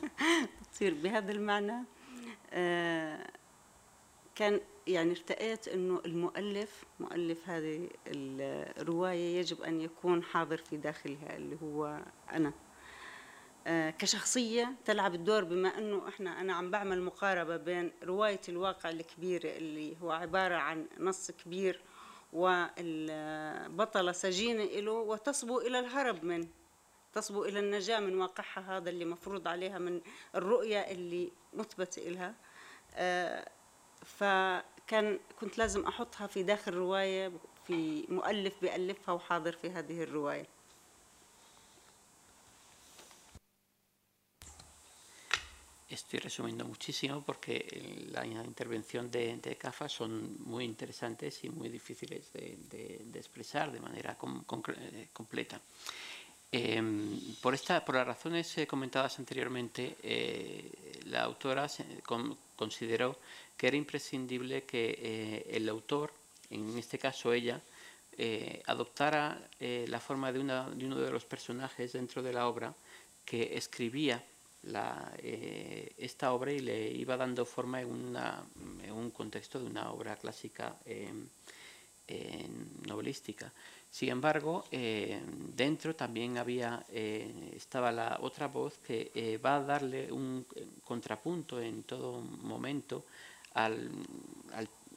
بتصير 0.62 0.94
بهذا 0.94 1.32
المعنى. 1.32 1.84
آه، 2.52 3.26
كان 4.34 4.60
يعني 4.86 5.10
ارتأيت 5.10 5.68
إنه 5.68 6.00
المؤلف 6.06 6.84
مؤلف 7.00 7.48
هذه 7.48 7.88
الرواية 8.06 9.38
يجب 9.38 9.62
أن 9.62 9.80
يكون 9.80 10.22
حاضر 10.22 10.56
في 10.56 10.76
داخلها 10.76 11.36
اللي 11.36 11.56
هو 11.62 12.00
أنا. 12.32 12.52
آه، 13.66 13.90
كشخصية 13.90 14.74
تلعب 14.84 15.14
الدور 15.14 15.44
بما 15.44 15.78
أنه 15.78 16.08
إحنا 16.08 16.40
أنا 16.40 16.54
عم 16.54 16.70
بعمل 16.70 17.02
مقاربة 17.02 17.56
بين 17.56 17.92
رواية 18.02 18.40
الواقع 18.48 18.90
الكبيره 18.90 19.48
اللي 19.48 19.96
هو 20.02 20.10
عبارة 20.10 20.54
عن 20.54 20.86
نص 20.98 21.30
كبير 21.30 21.80
والبطلة 22.32 24.12
سجينة 24.12 24.64
له 24.64 24.92
وتصبو 24.92 25.60
إلى 25.60 25.78
الهرب 25.78 26.24
منه 26.24 26.48
تصبو 27.12 27.44
إلى 27.44 27.60
النجاة 27.60 28.00
من 28.00 28.20
واقعها 28.20 28.76
هذا 28.76 28.90
اللي 28.90 29.04
مفروض 29.04 29.48
عليها 29.48 29.78
من 29.78 30.00
الرؤية 30.34 30.80
اللي 30.80 31.32
مثبت 31.54 31.98
لها 31.98 32.34
آه، 32.94 33.48
فكان 34.04 35.18
كنت 35.40 35.58
لازم 35.58 35.86
أحطها 35.86 36.26
في 36.26 36.42
داخل 36.42 36.74
روايه 36.74 37.32
في 37.66 38.06
مؤلف 38.08 38.54
بيألفها 38.60 39.14
وحاضر 39.14 39.52
في 39.52 39.70
هذه 39.70 40.02
الرواية. 40.02 40.55
Estoy 46.06 46.20
resumiendo 46.20 46.64
muchísimo 46.64 47.20
porque 47.20 48.06
la 48.12 48.24
intervención 48.24 49.10
de, 49.10 49.38
de 49.38 49.56
CAFA 49.56 49.88
son 49.88 50.40
muy 50.44 50.64
interesantes 50.64 51.42
y 51.42 51.50
muy 51.50 51.68
difíciles 51.68 52.32
de, 52.32 53.02
expresar 53.12 53.72
de 53.72 53.80
manera 53.80 54.16
eh, 54.16 55.08
completa. 55.12 55.60
Eh, 56.52 56.80
por, 57.42 57.54
esta, 57.54 57.84
por 57.84 57.96
las 57.96 58.06
razones 58.06 58.56
eh, 58.56 58.68
comentadas 58.68 59.18
anteriormente, 59.18 59.96
eh, 60.00 60.70
la 61.06 61.24
autora 61.24 61.66
consideró 62.54 63.18
que 63.56 63.66
era 63.66 63.76
imprescindible 63.76 64.62
que 64.62 65.44
el 65.50 65.68
autor, 65.68 66.12
en 66.50 66.78
este 66.78 67.00
caso 67.00 67.32
ella, 67.32 67.60
adoptara 68.66 69.50
la 69.58 69.98
forma 69.98 70.30
una, 70.30 70.70
de 70.70 70.86
uno 70.86 71.00
de 71.00 71.10
los 71.10 71.24
personajes 71.24 71.94
dentro 71.94 72.22
de 72.22 72.32
la 72.32 72.46
obra 72.46 72.72
que 73.24 73.56
escribía 73.56 74.22
eh, 75.18 75.92
esta 75.98 76.32
obra 76.32 76.52
y 76.52 76.60
le 76.60 76.90
iba 76.90 77.16
dando 77.16 77.44
forma 77.44 77.80
en, 77.80 77.88
un 77.88 79.10
contexto 79.10 79.58
de 79.58 79.66
una 79.66 79.90
obra 79.90 80.16
clásica 80.16 80.76
eh, 80.86 81.08
novelística. 82.86 83.52
Sin 83.96 84.10
embargo, 84.10 84.66
eh, 84.70 85.22
dentro 85.56 85.96
también 85.96 86.36
había, 86.36 86.84
eh, 86.90 87.54
estaba 87.56 87.90
la 87.90 88.18
otra 88.20 88.48
voz 88.48 88.76
que 88.86 89.10
eh, 89.14 89.38
va 89.38 89.56
a 89.56 89.62
darle 89.62 90.12
un 90.12 90.44
contrapunto 90.84 91.60
en 91.60 91.82
todo 91.84 92.20
momento 92.20 93.06
al, 93.54 93.90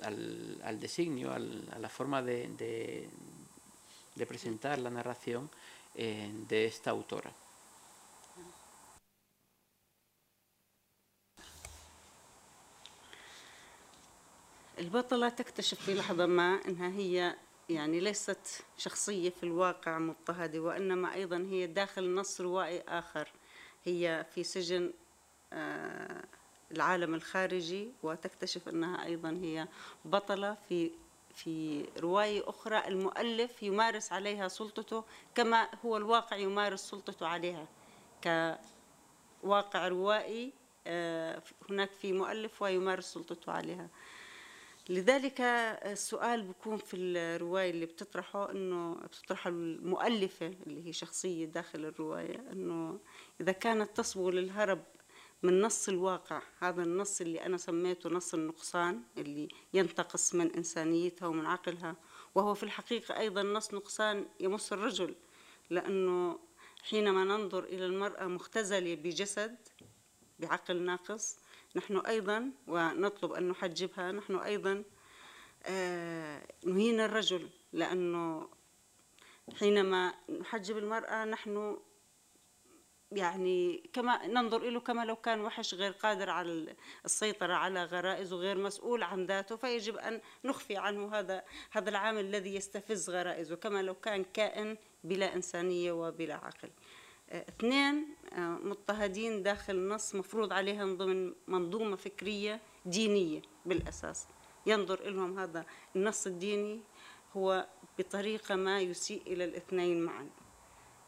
al, 0.01 0.79
designio, 0.81 1.31
a 1.31 1.39
la 1.39 1.87
forma 1.87 2.21
de 2.21 3.07
presentar 4.27 4.79
la 4.79 4.89
narración 4.89 5.49
de 5.95 6.65
esta 6.65 6.91
autora. 6.91 7.31
البطلة 14.79 15.29
تكتشف 15.29 15.81
في 15.81 15.93
لحظة 15.93 16.25
ما 16.25 16.59
أنها 16.67 16.89
هي 16.89 17.35
يعني 17.69 17.99
ليست 17.99 18.63
شخصية 18.77 19.29
في 19.29 19.43
الواقع 19.43 19.99
مضطهدة 19.99 20.59
وإنما 20.59 21.13
أيضا 21.13 21.37
هي 21.37 21.67
داخل 21.67 22.13
نص 22.15 22.41
روائي 22.41 22.81
آخر. 22.87 23.31
هي 23.83 24.25
في 24.35 24.43
سجن 24.43 24.93
العالم 26.71 27.15
الخارجي 27.15 27.91
وتكتشف 28.03 28.69
أنها 28.69 29.05
أيضا 29.05 29.29
هي 29.29 29.67
بطلة 30.05 30.57
في 30.69 30.91
في 31.35 31.85
رواية 31.97 32.49
أخرى 32.49 32.87
المؤلف 32.87 33.63
يمارس 33.63 34.11
عليها 34.11 34.47
سلطته 34.47 35.03
كما 35.35 35.67
هو 35.85 35.97
الواقع 35.97 36.37
يمارس 36.37 36.81
سلطته 36.81 37.27
عليها 37.27 37.67
كواقع 39.43 39.87
روائي 39.87 40.53
هناك 41.69 41.91
في 42.01 42.13
مؤلف 42.13 42.61
ويمارس 42.61 43.13
سلطته 43.13 43.51
عليها. 43.51 43.89
لذلك 44.89 45.41
السؤال 45.41 46.41
بيكون 46.41 46.77
في 46.77 46.97
الرواية 46.97 47.69
اللي 47.69 47.85
بتطرحه 47.85 48.51
إنه 48.51 48.93
بتطرحه 48.95 49.49
المؤلفة 49.49 50.53
اللي 50.67 50.87
هي 50.87 50.93
شخصية 50.93 51.45
داخل 51.45 51.85
الرواية 51.85 52.51
إنه 52.51 52.99
إذا 53.41 53.51
كانت 53.51 53.97
تصبو 53.97 54.29
للهرب 54.29 54.83
من 55.43 55.61
نص 55.61 55.89
الواقع 55.89 56.41
هذا 56.59 56.83
النص 56.83 57.21
اللي 57.21 57.45
أنا 57.45 57.57
سميته 57.57 58.09
نص 58.09 58.33
النقصان 58.33 59.01
اللي 59.17 59.47
ينتقص 59.73 60.35
من 60.35 60.51
إنسانيتها 60.51 61.27
ومن 61.27 61.45
عقلها 61.45 61.95
وهو 62.35 62.53
في 62.53 62.63
الحقيقة 62.63 63.19
أيضا 63.19 63.43
نص 63.43 63.73
نقصان 63.73 64.25
يمس 64.39 64.73
الرجل 64.73 65.15
لأنه 65.69 66.39
حينما 66.83 67.23
ننظر 67.23 67.63
إلى 67.63 67.85
المرأة 67.85 68.25
مختزلة 68.27 68.95
بجسد 68.95 69.57
بعقل 70.39 70.81
ناقص 70.81 71.37
نحن 71.75 71.97
أيضا 71.97 72.51
ونطلب 72.67 73.31
أن 73.31 73.49
نحجبها 73.49 74.11
نحن 74.11 74.35
أيضا 74.35 74.83
نهين 76.65 76.99
الرجل 76.99 77.49
لأنه 77.73 78.49
حينما 79.59 80.13
نحجب 80.39 80.77
المرأة 80.77 81.25
نحن 81.25 81.77
يعني 83.11 83.89
كما 83.93 84.27
ننظر 84.27 84.69
له 84.69 84.79
كما 84.79 85.05
لو 85.05 85.15
كان 85.15 85.41
وحش 85.41 85.73
غير 85.73 85.91
قادر 85.91 86.29
على 86.29 86.75
السيطرة 87.05 87.53
على 87.53 87.83
غرائزه 87.83 88.35
غير 88.37 88.57
مسؤول 88.57 89.03
عن 89.03 89.25
ذاته 89.25 89.55
فيجب 89.55 89.97
أن 89.97 90.21
نخفي 90.43 90.77
عنه 90.77 91.15
هذا 91.15 91.43
هذا 91.71 91.89
العامل 91.89 92.19
الذي 92.19 92.55
يستفز 92.55 93.09
غرائزه 93.09 93.55
كما 93.55 93.81
لو 93.81 93.95
كان 93.95 94.23
كائن 94.23 94.77
بلا 95.03 95.35
إنسانية 95.35 95.91
وبلا 95.91 96.35
عقل. 96.35 96.69
اثنين 97.31 98.15
مضطهدين 98.37 99.43
داخل 99.43 99.87
نص 99.87 100.15
مفروض 100.15 100.53
عليهم 100.53 100.97
ضمن 100.97 101.33
منظومة 101.47 101.95
فكرية 101.95 102.59
دينية 102.85 103.41
بالأساس. 103.65 104.27
ينظر 104.65 105.09
لهم 105.09 105.39
هذا 105.39 105.65
النص 105.95 106.27
الديني 106.27 106.81
هو 107.37 107.67
بطريقة 107.99 108.55
ما 108.55 108.79
يسيء 108.79 109.21
إلى 109.27 109.43
الاثنين 109.43 110.01
معا. 110.01 110.29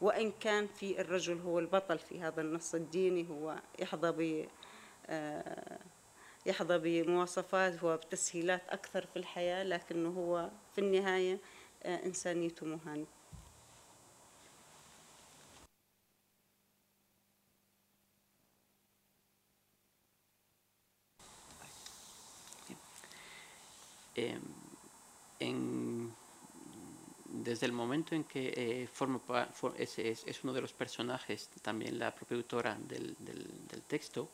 وإن 0.00 0.32
كان 0.40 0.66
في 0.66 1.00
الرجل 1.00 1.40
هو 1.40 1.58
البطل 1.58 1.98
في 1.98 2.20
هذا 2.20 2.40
النص 2.40 2.74
الديني 2.74 3.28
هو 3.28 3.58
يحظى 3.78 4.12
ب 4.12 4.48
يحظى 6.46 6.78
بمواصفات 6.78 7.84
وبتسهيلات 7.84 8.62
أكثر 8.68 9.06
في 9.06 9.16
الحياة 9.18 9.64
لكنه 9.64 10.08
هو 10.08 10.50
في 10.74 10.80
النهاية 10.80 11.38
إنسانيته 11.84 12.66
مهانة. 12.66 13.06
En, 24.14 26.12
desde 27.32 27.66
el 27.66 27.72
momento 27.72 28.14
en 28.14 28.24
que 28.24 28.52
eh, 28.54 28.88
forma, 28.92 29.18
for, 29.18 29.74
es, 29.78 30.44
uno 30.44 30.52
de 30.52 30.60
los 30.60 30.72
personajes, 30.72 31.48
también 31.62 31.98
la 31.98 32.14
propia 32.14 32.36
autora 32.36 32.78
del, 32.88 33.16
texto, 33.86 34.28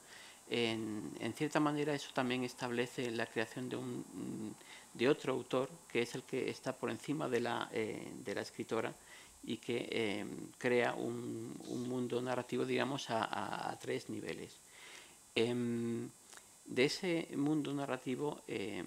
en, 0.51 1.12
cierta 1.37 1.61
manera 1.61 1.95
eso 1.95 2.11
también 2.12 2.43
establece 2.45 3.11
la 3.11 3.27
creación 3.27 3.69
de, 3.69 3.77
un, 3.77 4.55
de 4.95 5.09
otro 5.09 5.33
autor, 5.33 5.71
que 5.91 6.03
es 6.03 6.14
el 6.14 6.23
que 6.25 6.51
está 6.51 6.73
por 6.73 6.91
encima 6.91 7.29
de 7.29 7.41
la, 7.41 7.69
eh, 7.73 8.11
de 8.25 8.35
la 8.35 8.43
escritora 8.43 8.93
y 9.45 9.59
que 9.59 9.88
eh, 9.91 10.27
crea 10.59 10.95
un, 10.95 11.55
un, 11.69 11.88
mundo 11.88 12.21
narrativo, 12.21 12.64
digamos, 12.64 13.07
a, 13.09 13.77
tres 13.81 14.09
niveles. 14.11 14.53
Em, 15.35 16.09
de 16.67 16.85
ese 16.85 17.29
mundo 17.37 17.73
narrativo 17.73 18.43
em, 18.49 18.85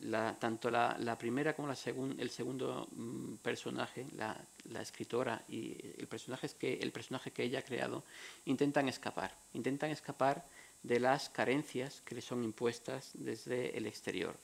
la, 0.00 0.34
tanto 0.38 0.70
la, 0.70 0.96
la, 1.00 1.16
primera 1.16 1.54
como 1.54 1.68
la 1.68 1.76
el 2.18 2.30
segundo 2.30 2.88
mm, 2.92 3.36
personaje, 3.36 4.06
la, 4.16 4.36
la, 4.70 4.82
escritora 4.82 5.42
y 5.48 5.76
el 5.98 6.06
personaje, 6.06 6.48
que, 6.58 6.74
el 6.74 6.92
personaje 6.92 7.30
que 7.30 7.44
ella 7.44 7.60
ha 7.60 7.62
creado, 7.62 8.04
intentan 8.44 8.88
escapar, 8.88 9.34
intentan 9.54 9.90
escapar 9.90 10.44
de 10.82 11.00
las 11.00 11.28
carencias 11.28 12.02
que 12.04 12.14
le 12.14 12.20
son 12.20 12.44
impuestas 12.44 13.10
desde 13.14 13.76
el 13.76 13.86
exterior. 13.86 14.36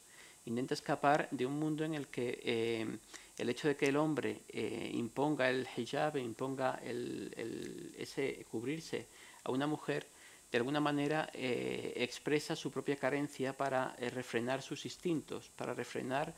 Intenta 0.45 0.75
escapar 0.75 1.29
de 1.31 1.47
un 1.47 1.59
mundo 1.59 1.85
en 1.85 1.95
el 1.95 2.09
que 2.09 2.41
eh, 2.43 2.99
el 3.39 3.49
hecho 3.49 3.69
de 3.69 3.77
que 3.77 3.87
el 3.87 3.97
hombre 3.97 4.43
eh, 4.49 4.91
imponga 4.93 5.49
el 5.49 5.69
hijab, 5.77 6.17
imponga 6.17 6.81
el, 6.83 7.33
el, 7.37 7.95
ese 7.97 8.45
cubrirse 8.51 9.07
a 9.45 9.53
una 9.53 9.69
mujer, 9.69 10.07
de 10.52 10.58
alguna 10.58 10.80
manera 10.80 11.30
eh, 11.34 11.94
expresa 11.98 12.56
su 12.56 12.72
propia 12.72 12.96
carencia 12.96 13.56
para 13.56 13.96
eh, 13.98 14.10
refrenar 14.10 14.62
sus 14.62 14.86
instintos, 14.86 15.50
para 15.56 15.74
refrenar, 15.74 16.34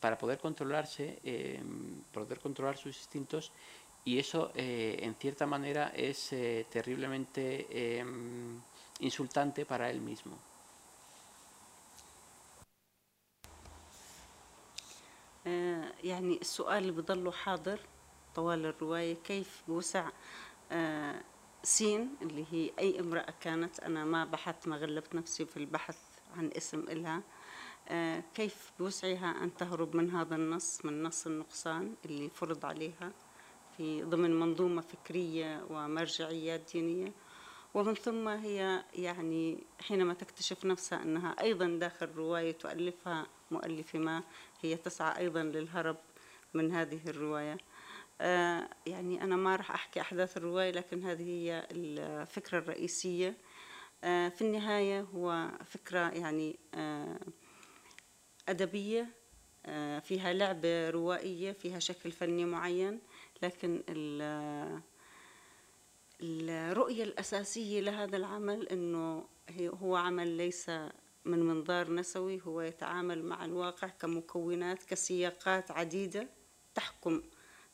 para 0.00 0.16
poder 0.16 0.38
controlarse, 0.38 1.18
eh, 1.24 1.60
poder 2.12 2.38
controlar 2.38 2.76
sus 2.76 2.96
instintos 2.96 3.52
y 4.04 4.18
eso 4.18 4.50
en 4.54 5.14
cierta 5.14 5.46
manera 5.46 5.92
es 5.94 6.34
insultante 9.00 9.64
para 9.64 9.90
él 9.90 10.00
mismo. 10.00 10.38
آه، 15.46 15.92
يعني 16.04 16.38
السؤال 16.40 16.78
اللي 16.78 16.92
بضله 16.92 17.30
حاضر 17.30 17.80
طوال 18.34 18.66
الرواية 18.66 19.14
كيف 19.14 19.62
بوسع 19.68 20.08
آه، 20.72 21.20
سين 21.63 22.15
اللي 22.21 22.45
هي 22.51 22.71
أي 22.79 22.99
امرأة 22.99 23.33
كانت. 23.41 23.79
أنا 23.79 24.05
ما 24.05 24.25
بحثت 24.25 24.67
ما 24.67 24.77
غلبت 24.77 25.15
نفسي 25.15 25.45
في 25.45 25.57
البحث 25.57 25.97
عن 26.37 26.49
اسم 26.57 26.79
إلها. 26.79 27.23
آه، 27.89 28.23
كيف 28.35 28.71
بوسعها 28.79 29.43
أن 29.43 29.55
تهرب 29.55 29.95
من 29.95 30.09
هذا 30.11 30.35
النص 30.35 30.85
من 30.85 31.03
نص 31.03 31.27
النقصان 31.27 31.95
اللي 32.05 32.29
فرض 32.29 32.65
عليها 32.65 33.11
في 33.77 34.03
ضمن 34.03 34.39
منظومة 34.39 34.81
فكرية 34.81 35.65
ومرجعيات 35.69 36.71
دينية. 36.73 37.13
ومن 37.73 37.93
ثم 37.93 38.27
هي 38.27 38.83
يعني 38.93 39.63
حينما 39.79 40.13
تكتشف 40.13 40.65
نفسها 40.65 41.03
أنها 41.03 41.35
أيضا 41.41 41.67
داخل 41.67 42.09
رواية 42.15 42.51
تؤلفها 42.51 43.27
مؤلفة 43.51 43.99
ما 43.99 44.23
هي 44.61 44.75
تسعى 44.75 45.17
أيضا 45.17 45.43
للهرب 45.43 45.97
من 46.53 46.71
هذه 46.71 46.99
الرواية. 47.07 47.57
يعني 48.85 49.21
أنا 49.23 49.35
ما 49.35 49.55
راح 49.55 49.71
أحكي 49.71 50.01
أحداث 50.01 50.37
الرواية 50.37 50.71
لكن 50.71 51.03
هذه 51.03 51.23
هي 51.29 51.67
الفكرة 51.71 52.57
الرئيسية. 52.57 53.37
آه، 54.03 54.29
في 54.29 54.41
النهاية 54.41 55.01
هو 55.01 55.51
فكرة 55.65 56.09
يعني 56.09 56.59
آه، 56.73 57.19
أدبية 58.49 59.07
آه، 59.65 59.99
فيها 59.99 60.33
لعبة 60.33 60.89
روائية 60.89 61.51
فيها 61.51 61.79
شكل 61.79 62.11
فني 62.11 62.45
معين 62.45 62.99
لكن 63.43 63.83
ال- 63.89 64.81
الرؤية 66.21 67.03
الأساسية 67.03 67.81
لهذا 67.81 68.17
العمل 68.17 68.67
أنه 68.67 69.25
هو 69.61 69.95
عمل 69.95 70.27
ليس 70.27 70.69
من 71.25 71.39
منظار 71.39 71.91
نسوي 71.93 72.41
هو 72.45 72.61
يتعامل 72.61 73.23
مع 73.25 73.45
الواقع 73.45 73.87
كمكونات 73.87 74.83
كسياقات 74.83 75.71
عديدة 75.71 76.27
تحكم 76.75 77.21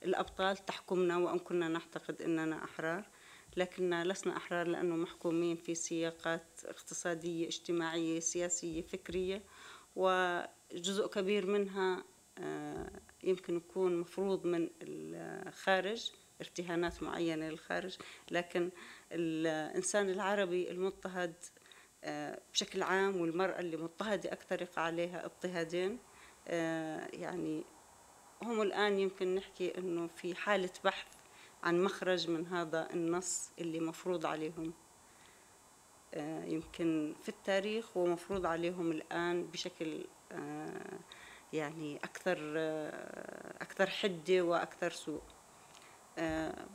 الأبطال 0.04 0.58
تحكمنا 0.58 1.18
وأن 1.18 1.39
كنا 1.39 1.68
نعتقد 1.68 2.22
أننا 2.22 2.64
أحرار 2.64 3.10
لكننا 3.58 4.04
لسنا 4.06 4.38
أحرار 4.38 4.68
لأنه 4.68 4.95
محكومين 4.95 5.56
في 5.56 5.76
سياقات 5.76 6.62
اقتصادية 6.66 7.47
اجتماعية 7.47 8.20
سياسية 8.20 8.82
فكرية 8.82 9.43
وجزء 9.95 11.08
كبير 11.08 11.45
منها 11.45 12.04
آه، 12.38 12.91
يمكن 13.24 13.58
يكون 13.58 13.97
مفروض 13.97 14.45
من 14.45 14.70
الخارج 14.82 16.12
ارتهانات 16.41 17.04
معينة 17.04 17.49
للخارج 17.49 17.97
لكن 18.32 18.70
الإنسان 19.12 20.10
العربي 20.10 20.72
المضطهد 20.72 21.34
آه، 22.04 22.41
بشكل 22.54 22.84
عام 22.84 23.22
والمرأة 23.22 23.60
اللي 23.60 23.78
مضطهدة 23.78 24.34
أكثر 24.34 24.62
يقع 24.62 24.82
عليها 24.82 25.26
اضطهادين 25.26 25.99
آه، 26.47 27.08
يعني 27.14 27.64
هم 28.43 28.61
الآن 28.61 28.99
يمكن 28.99 29.35
نحكي 29.35 29.77
أنه 29.77 30.07
في 30.07 30.35
حالة 30.35 30.69
بحث 30.83 31.07
عن 31.63 31.83
مخرج 31.83 32.29
من 32.29 32.47
هذا 32.47 32.89
النص 32.93 33.51
اللي 33.59 33.79
مفروض 33.79 34.25
عليهم. 34.25 34.73
آه، 36.13 36.45
يمكن 36.45 37.15
في 37.21 37.29
التاريخ 37.29 37.97
ومفروض 37.97 38.45
عليهم 38.45 38.91
الآن 38.91 39.43
بشكل 39.43 40.05
آه، 40.31 40.99
يعني 41.53 41.97
أكثر 41.97 42.37
آه، 42.57 43.63
أكثر 43.63 43.89
حدة 43.89 44.41
وأكثر 44.41 44.91
سوء. 44.91 45.21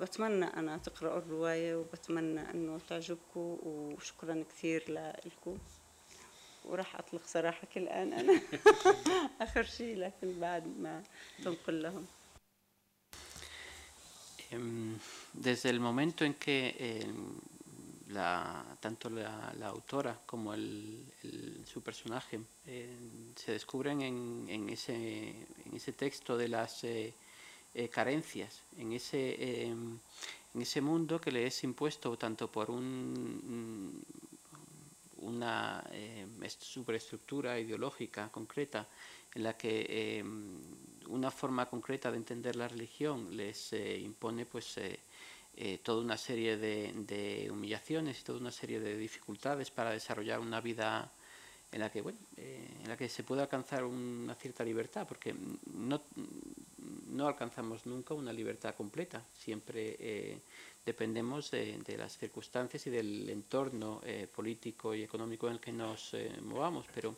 بتمنى 0.01 0.45
أنا 0.45 0.79
تقرأوا 0.79 1.19
الرواية 1.19 1.77
وبتمنى 1.77 2.51
أنه 2.51 2.79
تعجبكم 2.89 3.59
وشكرا 3.63 4.45
كثير 4.49 4.85
لكم 5.27 5.59
وراح 6.66 6.96
أطلق 6.96 7.22
صراحة 7.28 7.68
الآن 7.78 8.14
أنا 8.14 8.42
آخر 9.42 9.64
شيء 9.64 9.98
لكن 9.98 10.40
بعد 10.40 10.68
ما 10.80 11.04
تنقل 11.44 11.82
لهم 11.84 12.06
Em, 14.52 15.00
Desde 15.34 15.70
el 15.70 15.80
momento 15.80 16.24
en 16.26 16.36
que 16.36 16.76
em, 16.78 17.40
la, 18.10 18.64
tanto 18.80 19.10
la, 19.10 19.52
la 19.58 19.68
autora 19.70 20.16
como 20.28 20.54
el, 20.54 21.04
el- 21.24 21.64
su 21.66 21.82
personaje 21.82 22.40
em, 22.68 23.34
se 23.36 23.52
descubren 23.54 24.02
en, 24.02 24.46
en 24.50 24.70
ese, 24.70 25.30
en 25.66 25.74
ese 25.76 25.94
texto 25.94 26.38
de 26.38 26.48
las 26.50 26.84
eh, 26.84 27.14
eh, 27.74 27.90
carencias, 27.90 28.62
en 28.78 28.94
ese, 28.94 29.22
em, 29.66 29.98
en 30.54 30.62
ese 30.62 30.82
mundo 30.82 31.20
que 31.20 31.32
le 31.32 31.48
es 31.48 31.64
impuesto 31.64 32.16
tanto 32.16 32.48
por 32.48 32.70
un, 32.70 34.04
una 35.19 35.85
eh, 35.93 36.27
est- 36.43 36.63
superestructura 36.63 37.59
ideológica 37.59 38.29
concreta 38.31 38.87
en 39.35 39.43
la 39.43 39.57
que 39.57 39.87
eh, 39.89 40.25
una 41.09 41.31
forma 41.31 41.67
concreta 41.67 42.11
de 42.11 42.17
entender 42.17 42.57
la 42.57 42.69
religión 42.69 43.37
les 43.37 43.73
eh, 43.73 43.99
impone 43.99 44.47
pues 44.47 44.77
eh, 44.79 44.99
eh, 45.57 45.79
toda 45.83 46.03
una 46.03 46.17
serie 46.17 46.57
de, 46.57 46.93
de 46.95 47.51
humillaciones 47.51 48.21
y 48.21 48.25
toda 48.25 48.39
una 48.39 48.51
serie 48.53 48.81
de 48.81 48.97
dificultades 48.97 49.71
para 49.71 49.91
desarrollar 49.91 50.41
una 50.41 50.61
vida 50.61 51.11
en 51.73 51.81
la 51.81 51.91
que 51.91 52.01
bueno 52.01 52.19
en 52.37 52.89
la 52.89 52.97
que 52.97 53.09
se 53.09 53.23
puede 53.25 53.43
alcanzar 53.43 53.85
una 53.85 54.35
cierta 54.35 54.65
libertad 54.65 55.07
porque 55.07 55.35
no 55.75 56.01
no 57.11 57.27
alcanzamos 57.29 57.87
nunca 57.87 58.15
una 58.15 58.33
libertad 58.33 58.75
completa 58.75 59.23
siempre 59.39 59.97
eh, 59.99 60.39
dependemos 60.85 61.51
de, 61.51 61.79
las 61.99 62.17
circunstancias 62.17 62.87
y 62.87 62.91
del 62.91 63.29
entorno 63.29 64.01
eh, 64.05 64.27
político 64.35 64.95
y 64.95 65.03
económico 65.03 65.47
en 65.49 65.55
el 65.55 65.61
que 65.61 65.73
nos 65.73 66.15
eh, 66.15 66.31
movamos 66.43 66.87
pero 66.95 67.17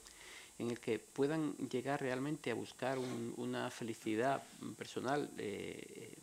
en 0.58 0.70
el 0.70 0.78
que 0.80 0.98
puedan 0.98 1.56
llegar 1.68 2.00
realmente 2.00 2.50
a 2.50 2.54
buscar 2.54 2.98
un- 2.98 3.32
una 3.36 3.70
felicidad 3.70 4.42
personal 4.76 5.30
eh, 5.38 6.14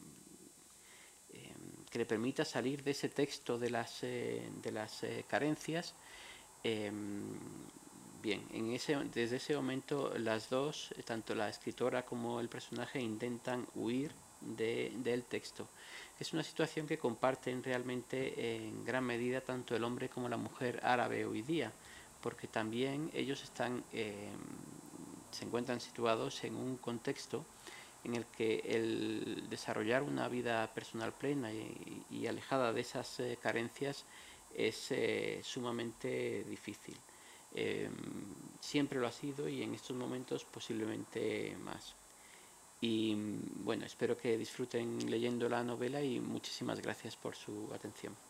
eh, 1.34 1.54
que 1.90 2.00
le 2.00 2.06
permita 2.06 2.46
salir 2.46 2.84
de 2.84 2.92
ese 2.92 3.10
texto 3.10 3.58
de 3.58 3.70
las, 3.70 4.02
de 4.02 4.72
las 4.72 5.02
carencias. 5.28 5.96
Bien, 8.28 8.42
desde 9.14 9.38
ese 9.38 9.56
momento 9.56 10.12
las 10.18 10.50
dos, 10.50 10.90
tanto 11.06 11.34
la 11.34 11.48
escritora 11.48 12.04
como 12.04 12.42
el 12.42 12.50
personaje, 12.50 13.00
intentan 13.00 13.66
huir 13.76 14.12
de- 14.42 14.92
del 14.98 15.24
texto. 15.24 15.66
Es 16.20 16.34
una 16.34 16.44
situación 16.44 16.88
que 16.88 16.98
comparten 16.98 17.64
realmente 17.64 18.18
en 18.56 18.84
gran 18.84 19.06
medida 19.06 19.40
tanto 19.40 19.76
el 19.76 19.84
hombre 19.86 20.10
como 20.10 20.28
la 20.28 20.36
mujer 20.38 20.82
árabe 20.84 21.26
hoy 21.26 21.42
día, 21.42 21.72
porque 22.22 22.48
también 22.48 23.10
ellos 23.14 23.42
eh, 23.94 24.30
se 25.32 25.46
encuentran 25.46 25.80
situados 25.80 26.44
en 26.44 26.56
un 26.56 26.76
contexto 26.78 27.46
en 28.04 28.16
el 28.16 28.26
que 28.26 28.62
el 28.66 29.46
desarrollar 29.50 30.04
una 30.04 30.28
vida 30.28 30.68
personal 30.74 31.14
plena 31.14 31.52
y, 31.54 32.04
y 32.12 32.28
alejada 32.28 32.74
de 32.74 32.82
esas 32.82 33.20
eh, 33.22 33.38
carencias 33.42 34.04
es 34.56 34.92
eh, 34.92 35.40
sumamente 35.44 36.44
difícil. 36.50 36.98
Eh, 37.60 37.90
siempre 38.62 39.00
lo 39.00 39.08
ha 39.08 39.12
sido 39.12 39.50
y 39.50 39.64
en 39.64 39.74
estos 39.74 39.98
momentos 39.98 40.44
posiblemente 40.44 41.56
más. 41.66 41.94
Y 42.82 43.16
mm, 43.16 43.66
bueno, 43.66 43.86
espero 43.86 44.16
que 44.16 44.38
disfruten 44.38 45.10
leyendo 45.10 45.50
la 45.50 45.64
novela 45.64 46.02
y 46.02 46.20
muchísimas 46.20 46.80
gracias 46.80 47.16
por 47.16 47.36
su 47.36 47.74
atención. 47.74 48.27